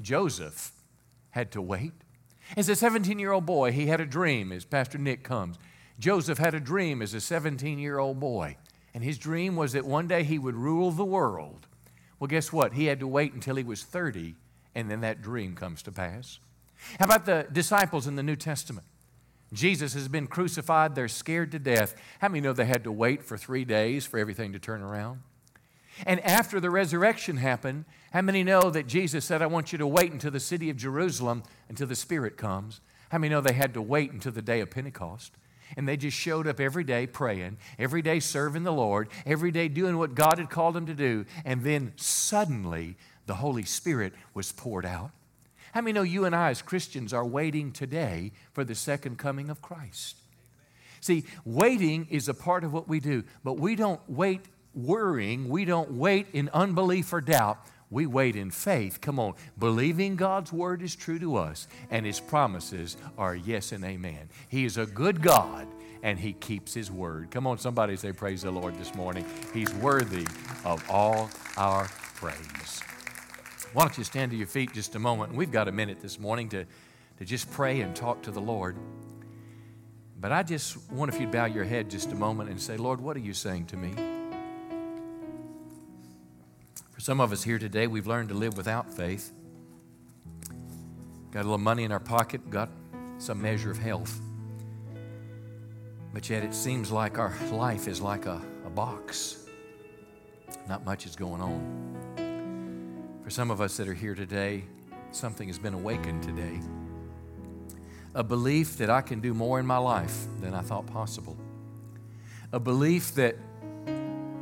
[0.00, 0.72] Joseph
[1.30, 1.92] had to wait.
[2.56, 5.56] As a 17 year old boy, he had a dream, as Pastor Nick comes.
[5.98, 8.56] Joseph had a dream as a 17 year old boy.
[8.94, 11.66] And his dream was that one day he would rule the world.
[12.18, 12.74] Well, guess what?
[12.74, 14.34] He had to wait until he was 30,
[14.74, 16.38] and then that dream comes to pass.
[16.98, 18.86] How about the disciples in the New Testament?
[19.52, 20.94] Jesus has been crucified.
[20.94, 21.94] They're scared to death.
[22.20, 25.20] How many know they had to wait for three days for everything to turn around?
[26.06, 29.86] And after the resurrection happened, how many know that Jesus said, I want you to
[29.86, 32.80] wait until the city of Jerusalem until the Spirit comes?
[33.10, 35.32] How many know they had to wait until the day of Pentecost?
[35.76, 39.68] And they just showed up every day praying, every day serving the Lord, every day
[39.68, 41.24] doing what God had called them to do.
[41.44, 42.96] And then suddenly
[43.26, 45.10] the Holy Spirit was poured out.
[45.72, 49.48] How many know you and I, as Christians, are waiting today for the second coming
[49.48, 50.16] of Christ?
[51.00, 54.42] See, waiting is a part of what we do, but we don't wait
[54.74, 57.58] worrying, we don't wait in unbelief or doubt.
[57.92, 59.02] We wait in faith.
[59.02, 63.84] Come on, believing God's word is true to us and his promises are yes and
[63.84, 64.30] amen.
[64.48, 65.68] He is a good God
[66.02, 67.30] and he keeps his word.
[67.30, 69.26] Come on, somebody say, Praise the Lord this morning.
[69.52, 70.26] He's worthy
[70.64, 71.84] of all our
[72.14, 72.80] praise.
[73.74, 75.34] Why don't you stand to your feet just a moment?
[75.34, 76.64] We've got a minute this morning to,
[77.18, 78.78] to just pray and talk to the Lord.
[80.18, 83.02] But I just want if you'd bow your head just a moment and say, Lord,
[83.02, 84.11] what are you saying to me?
[87.02, 89.32] Some of us here today, we've learned to live without faith.
[91.32, 92.68] Got a little money in our pocket, got
[93.18, 94.20] some measure of health.
[96.14, 99.48] But yet it seems like our life is like a, a box.
[100.68, 103.18] Not much is going on.
[103.24, 104.62] For some of us that are here today,
[105.10, 106.60] something has been awakened today.
[108.14, 111.36] A belief that I can do more in my life than I thought possible.
[112.52, 113.34] A belief that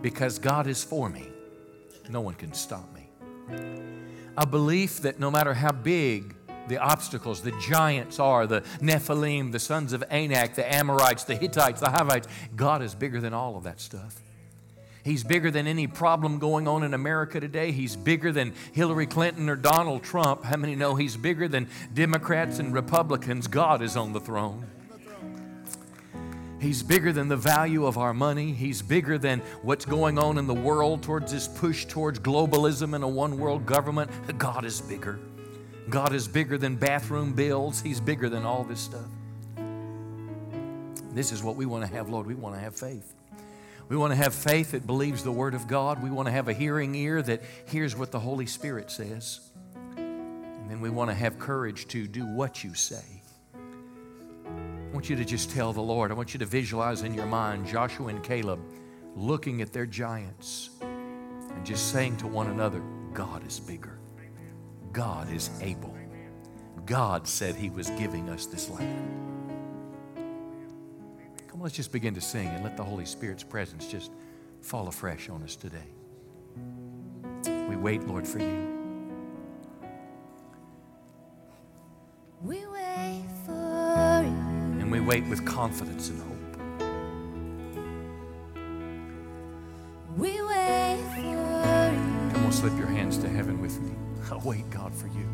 [0.03, 1.30] because God is for me,
[2.11, 3.09] no one can stop me.
[4.37, 6.35] A belief that no matter how big
[6.69, 11.81] the obstacles, the giants are, the Nephilim, the sons of Anak, the Amorites, the Hittites,
[11.81, 14.20] the Hivites, God is bigger than all of that stuff.
[15.03, 17.73] He's bigger than any problem going on in America today.
[17.73, 20.45] He's bigger than Hillary Clinton or Donald Trump.
[20.45, 23.47] How many know He's bigger than Democrats and Republicans?
[23.47, 24.66] God is on the throne.
[26.61, 28.53] He's bigger than the value of our money.
[28.53, 33.03] He's bigger than what's going on in the world towards this push towards globalism and
[33.03, 34.11] a one world government.
[34.37, 35.19] God is bigger.
[35.89, 37.81] God is bigger than bathroom bills.
[37.81, 39.07] He's bigger than all this stuff.
[41.12, 42.27] This is what we want to have, Lord.
[42.27, 43.15] We want to have faith.
[43.89, 46.03] We want to have faith that believes the Word of God.
[46.03, 49.41] We want to have a hearing ear that hears what the Holy Spirit says.
[49.97, 53.20] And then we want to have courage to do what you say.
[54.91, 56.11] I want you to just tell the Lord.
[56.11, 58.59] I want you to visualize in your mind Joshua and Caleb
[59.15, 64.01] looking at their giants and just saying to one another, God is bigger.
[64.93, 65.97] God is able.
[66.87, 69.09] God said He was giving us this land.
[71.47, 74.11] Come on, let's just begin to sing and let the Holy Spirit's presence just
[74.61, 75.87] fall afresh on us today.
[77.69, 78.77] We wait, Lord, for you.
[82.43, 83.70] We wait for.
[84.91, 86.37] And we wait with confidence and hope.
[90.17, 91.37] We wait for you.
[92.33, 93.93] Come on, slip your hands to heaven with me.
[94.33, 95.29] I wait, God, for you.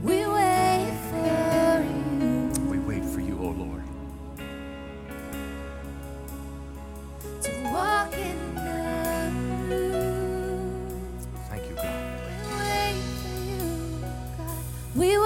[0.00, 1.82] We wait for
[2.22, 3.82] you We wait for you, oh Lord.
[7.42, 9.18] to walk in the.
[11.48, 12.20] Thank you, God.
[12.22, 13.62] We wait for you,
[14.38, 14.62] God.
[14.94, 15.18] We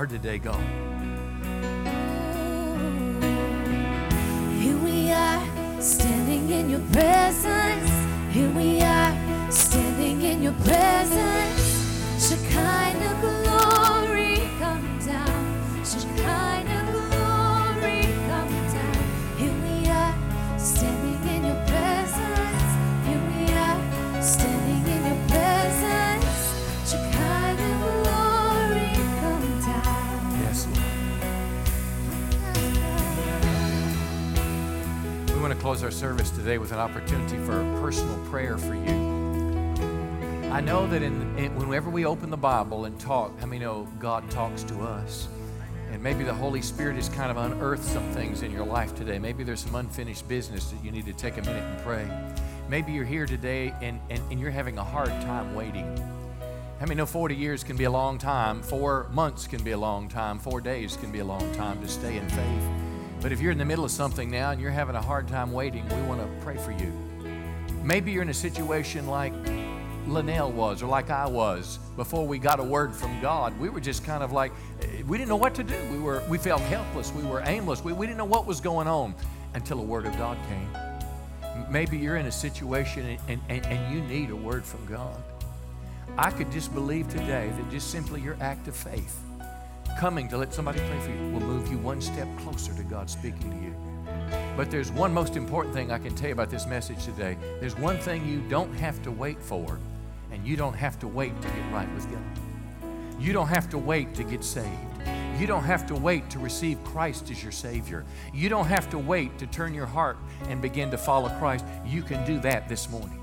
[0.00, 0.64] are today, God.
[4.62, 5.42] Here we are
[5.82, 7.90] standing in your presence.
[8.32, 9.12] Here we are
[9.50, 11.64] standing in your presence.
[12.26, 12.89] Shekinah
[35.70, 40.50] close our service today with an opportunity for a personal prayer for you.
[40.50, 43.86] I know that in, in, whenever we open the Bible and talk, I mean, know
[44.00, 45.28] God talks to us.
[45.92, 49.20] And maybe the Holy Spirit has kind of unearthed some things in your life today.
[49.20, 52.04] Maybe there's some unfinished business that you need to take a minute and pray.
[52.68, 55.96] Maybe you're here today and, and, and you're having a hard time waiting.
[56.80, 58.60] How many know 40 years can be a long time?
[58.60, 60.40] Four months can be a long time.
[60.40, 62.79] Four days can be a long time to stay in faith.
[63.20, 65.52] But if you're in the middle of something now and you're having a hard time
[65.52, 66.92] waiting, we want to pray for you.
[67.82, 69.34] Maybe you're in a situation like
[70.06, 73.58] Linnell was or like I was before we got a word from God.
[73.60, 74.52] We were just kind of like,
[74.82, 75.76] eh, we didn't know what to do.
[75.92, 77.12] We, were, we felt helpless.
[77.12, 77.84] We were aimless.
[77.84, 79.14] We, we didn't know what was going on
[79.54, 80.68] until a word of God came.
[81.70, 85.22] Maybe you're in a situation and, and, and you need a word from God.
[86.16, 89.20] I could just believe today that just simply your act of faith,
[89.98, 93.08] coming to let somebody pray for you, will move you one step closer to God
[93.08, 93.74] speaking to you.
[94.56, 97.36] But there's one most important thing I can tell you about this message today.
[97.60, 99.78] There's one thing you don't have to wait for,
[100.32, 102.22] and you don't have to wait to get right with God.
[103.18, 104.68] You don't have to wait to get saved.
[105.38, 108.04] You don't have to wait to receive Christ as your Savior.
[108.34, 110.18] You don't have to wait to turn your heart
[110.48, 111.64] and begin to follow Christ.
[111.86, 113.19] You can do that this morning.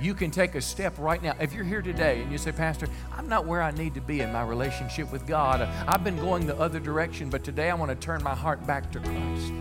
[0.00, 1.34] You can take a step right now.
[1.40, 4.20] If you're here today and you say, Pastor, I'm not where I need to be
[4.20, 7.90] in my relationship with God, I've been going the other direction, but today I want
[7.90, 9.52] to turn my heart back to Christ.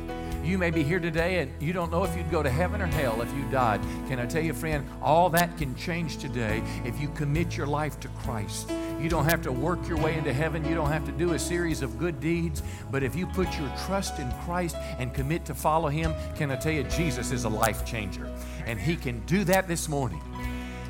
[0.47, 2.85] You may be here today and you don't know if you'd go to heaven or
[2.85, 3.81] hell if you died.
[4.07, 7.99] Can I tell you, friend, all that can change today if you commit your life
[7.99, 8.71] to Christ.
[8.97, 10.63] You don't have to work your way into heaven.
[10.63, 12.63] You don't have to do a series of good deeds.
[12.89, 16.55] But if you put your trust in Christ and commit to follow Him, can I
[16.55, 18.33] tell you, Jesus is a life changer.
[18.65, 20.21] And He can do that this morning.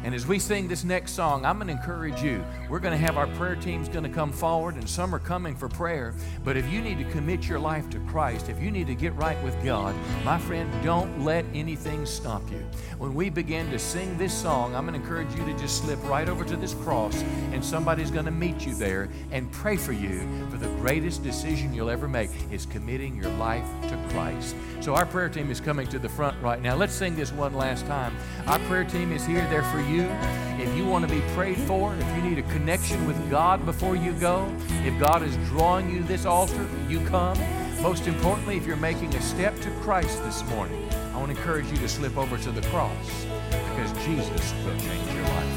[0.03, 2.43] And as we sing this next song, I'm going to encourage you.
[2.69, 5.55] We're going to have our prayer teams going to come forward, and some are coming
[5.55, 6.13] for prayer.
[6.43, 9.13] But if you need to commit your life to Christ, if you need to get
[9.15, 12.65] right with God, my friend, don't let anything stop you.
[12.97, 16.01] When we begin to sing this song, I'm going to encourage you to just slip
[16.03, 17.21] right over to this cross,
[17.51, 21.73] and somebody's going to meet you there and pray for you for the greatest decision
[21.73, 24.55] you'll ever make is committing your life to Christ.
[24.79, 26.75] So our prayer team is coming to the front right now.
[26.75, 28.15] Let's sing this one last time.
[28.45, 29.86] Our prayer team is here there for you.
[29.89, 33.95] If you want to be prayed for, if you need a connection with God before
[33.95, 34.53] you go,
[34.83, 37.37] if God is drawing you to this altar, you come.
[37.81, 41.71] Most importantly, if you're making a step to Christ this morning, I want to encourage
[41.71, 45.53] you to slip over to the cross because Jesus will change your life.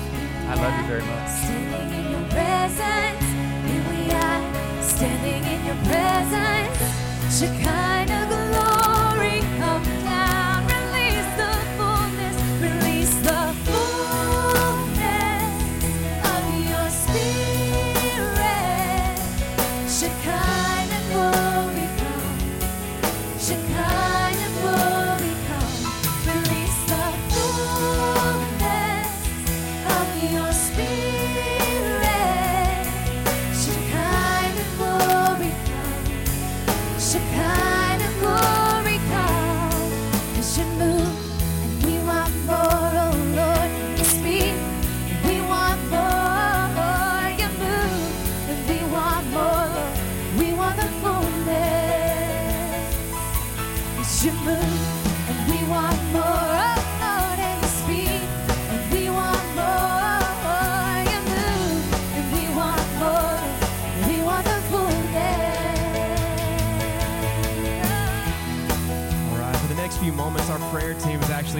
[0.46, 1.28] I love you very much.
[1.28, 3.26] Standing in your presence,
[3.66, 4.42] here we are.
[4.80, 6.78] Standing in your presence,
[7.36, 8.29] Shekinah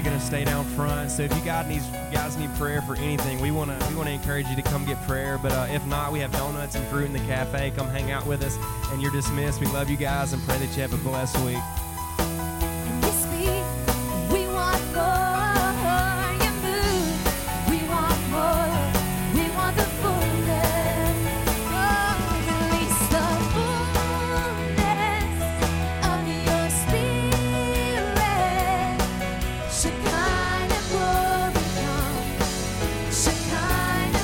[0.02, 1.10] going to stay down front.
[1.10, 1.82] So if you guys need,
[2.12, 4.84] guys need prayer for anything, we want to we want to encourage you to come
[4.84, 5.38] get prayer.
[5.38, 7.72] But uh, if not, we have donuts and fruit in the cafe.
[7.72, 8.56] Come hang out with us,
[8.90, 9.60] and you're dismissed.
[9.60, 11.58] We love you guys and pray that you have a blessed week.